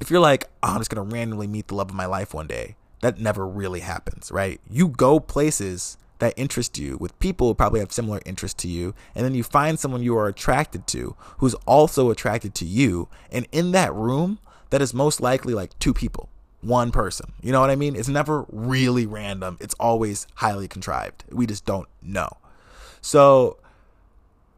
[0.00, 2.32] if you're like, oh, I'm just going to randomly meet the love of my life
[2.32, 4.60] one day, that never really happens, right?
[4.70, 8.94] You go places that interest you with people who probably have similar interests to you,
[9.14, 13.08] and then you find someone you are attracted to who's also attracted to you.
[13.30, 14.38] And in that room,
[14.70, 16.28] that is most likely like two people,
[16.60, 17.32] one person.
[17.40, 17.94] You know what I mean?
[17.94, 21.24] It's never really random, it's always highly contrived.
[21.30, 22.30] We just don't know.
[23.00, 23.58] So,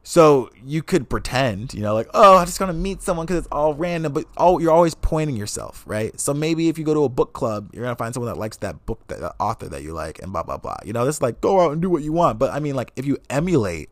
[0.02, 3.52] so you could pretend, you know, like, oh, I'm just gonna meet someone because it's
[3.52, 6.18] all random, but oh, you're always pointing yourself, right?
[6.18, 8.56] So maybe if you go to a book club, you're gonna find someone that likes
[8.58, 10.78] that book, that, author that you like, and blah blah blah.
[10.84, 12.38] You know, this like go out and do what you want.
[12.38, 13.90] But I mean, like, if you emulate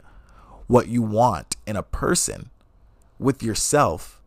[0.66, 2.50] what you want in a person
[3.18, 4.22] with yourself,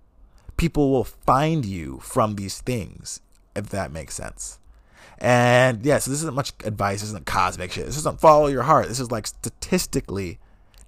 [0.58, 3.22] people will find you from these things,
[3.56, 4.60] if that makes sense.
[5.18, 7.02] And yeah, so this isn't much advice.
[7.02, 7.86] This isn't cosmic shit.
[7.86, 8.88] This isn't follow your heart.
[8.88, 10.40] This is like statistically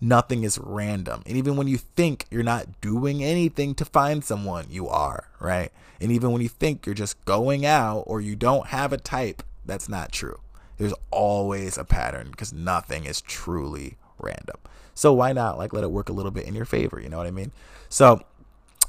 [0.03, 1.23] nothing is random.
[1.25, 5.71] And even when you think you're not doing anything to find someone, you are, right?
[6.01, 9.41] And even when you think you're just going out or you don't have a type,
[9.65, 10.39] that's not true.
[10.77, 14.57] There's always a pattern because nothing is truly random.
[14.93, 16.99] So why not like let it work a little bit in your favor?
[16.99, 17.51] You know what I mean?
[17.89, 18.21] So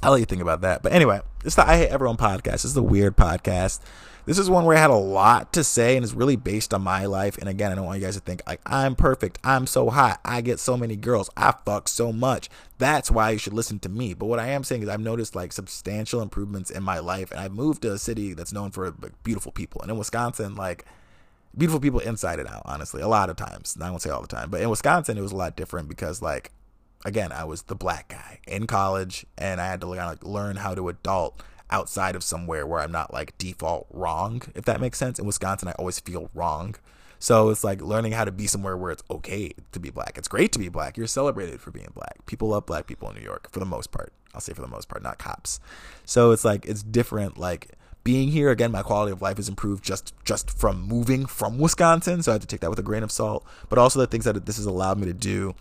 [0.03, 0.83] I'll let you think about that.
[0.83, 2.65] But anyway, it's the I Hate Everyone podcast.
[2.65, 3.79] Is a weird podcast.
[4.25, 6.81] This is one where I had a lot to say and it's really based on
[6.81, 7.37] my life.
[7.37, 9.37] And again, I don't want you guys to think like I'm perfect.
[9.43, 10.19] I'm so hot.
[10.25, 11.29] I get so many girls.
[11.37, 12.49] I fuck so much.
[12.79, 14.15] That's why you should listen to me.
[14.15, 17.39] But what I am saying is I've noticed like substantial improvements in my life and
[17.39, 19.81] I've moved to a city that's known for like, beautiful people.
[19.81, 20.85] And in Wisconsin, like
[21.55, 23.77] beautiful people inside and out, honestly, a lot of times.
[23.79, 26.23] I won't say all the time, but in Wisconsin, it was a lot different because
[26.23, 26.51] like,
[27.05, 30.73] again, I was the black guy in college and I had to like learn how
[30.73, 35.19] to adult outside of somewhere where I'm not like default wrong, if that makes sense.
[35.19, 36.75] In Wisconsin, I always feel wrong.
[37.19, 40.17] So it's like learning how to be somewhere where it's okay to be black.
[40.17, 40.97] It's great to be black.
[40.97, 42.25] You're celebrated for being black.
[42.25, 44.13] People love black people in New York for the most part.
[44.33, 45.59] I'll say for the most part, not cops.
[46.05, 47.71] So it's like it's different like
[48.03, 52.21] being here again my quality of life has improved just just from moving from Wisconsin,
[52.21, 54.25] so I have to take that with a grain of salt, but also the things
[54.25, 55.55] that this has allowed me to do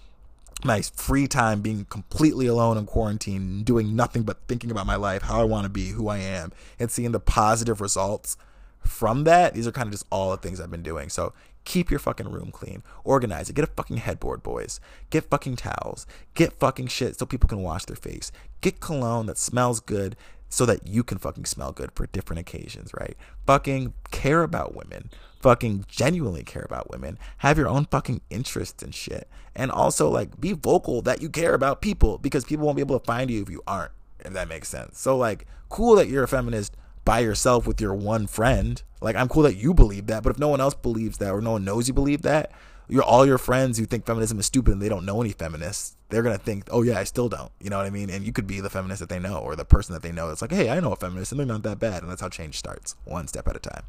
[0.62, 5.22] my free time being completely alone in quarantine, doing nothing but thinking about my life,
[5.22, 8.36] how I want to be, who I am, and seeing the positive results
[8.80, 9.54] from that.
[9.54, 11.08] These are kind of just all the things I've been doing.
[11.08, 11.32] So
[11.64, 16.06] keep your fucking room clean, organize it, get a fucking headboard, boys, get fucking towels,
[16.34, 20.16] get fucking shit so people can wash their face, get cologne that smells good
[20.48, 23.16] so that you can fucking smell good for different occasions, right?
[23.46, 25.10] Fucking care about women
[25.44, 29.28] fucking genuinely care about women, have your own fucking interests and shit.
[29.54, 32.98] And also like be vocal that you care about people because people won't be able
[32.98, 33.92] to find you if you aren't,
[34.24, 34.98] if that makes sense.
[34.98, 38.82] So like cool that you're a feminist by yourself with your one friend.
[39.02, 41.42] Like I'm cool that you believe that, but if no one else believes that or
[41.42, 42.50] no one knows you believe that,
[42.88, 45.94] you're all your friends who think feminism is stupid and they don't know any feminists,
[46.08, 47.52] they're gonna think, oh yeah, I still don't.
[47.60, 48.08] You know what I mean?
[48.08, 50.30] And you could be the feminist that they know or the person that they know.
[50.30, 52.02] It's like, hey, I know a feminist and they're not that bad.
[52.02, 53.82] And that's how change starts, one step at a time.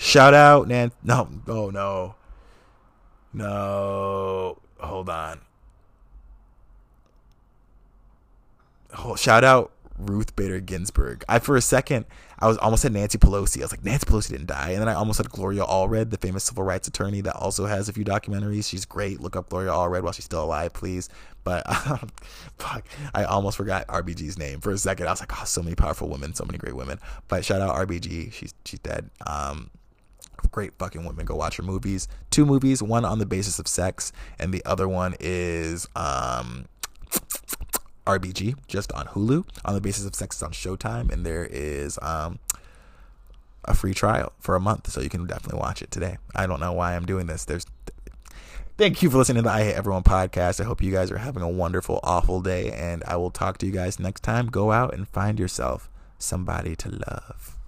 [0.00, 0.92] Shout out, Nan.
[1.02, 2.14] No, oh no,
[3.34, 4.56] no.
[4.78, 5.40] Hold on.
[8.96, 11.22] Oh, shout out Ruth Bader Ginsburg.
[11.28, 12.06] I for a second
[12.38, 13.58] I was almost at Nancy Pelosi.
[13.58, 16.16] I was like Nancy Pelosi didn't die, and then I almost had Gloria Allred, the
[16.16, 18.70] famous civil rights attorney that also has a few documentaries.
[18.70, 19.20] She's great.
[19.20, 21.10] Look up Gloria Allred while she's still alive, please.
[21.44, 22.08] But um,
[22.56, 25.08] fuck, I almost forgot RBG's name for a second.
[25.08, 26.98] I was like, oh, so many powerful women, so many great women.
[27.28, 28.32] But shout out RBG.
[28.32, 29.10] She's she's dead.
[29.26, 29.68] Um,
[30.48, 31.26] great fucking women.
[31.26, 32.08] Go watch her movies.
[32.30, 36.66] Two movies, one on the basis of sex, and the other one is um,
[38.06, 39.44] RBG, just on Hulu.
[39.64, 42.38] On the basis of sex is on Showtime, and there is um,
[43.64, 46.18] a free trial for a month, so you can definitely watch it today.
[46.34, 47.44] I don't know why I'm doing this.
[47.44, 47.66] There's
[48.80, 50.58] Thank you for listening to the I Hate Everyone podcast.
[50.58, 53.66] I hope you guys are having a wonderful, awful day, and I will talk to
[53.66, 54.46] you guys next time.
[54.46, 57.59] Go out and find yourself somebody to love.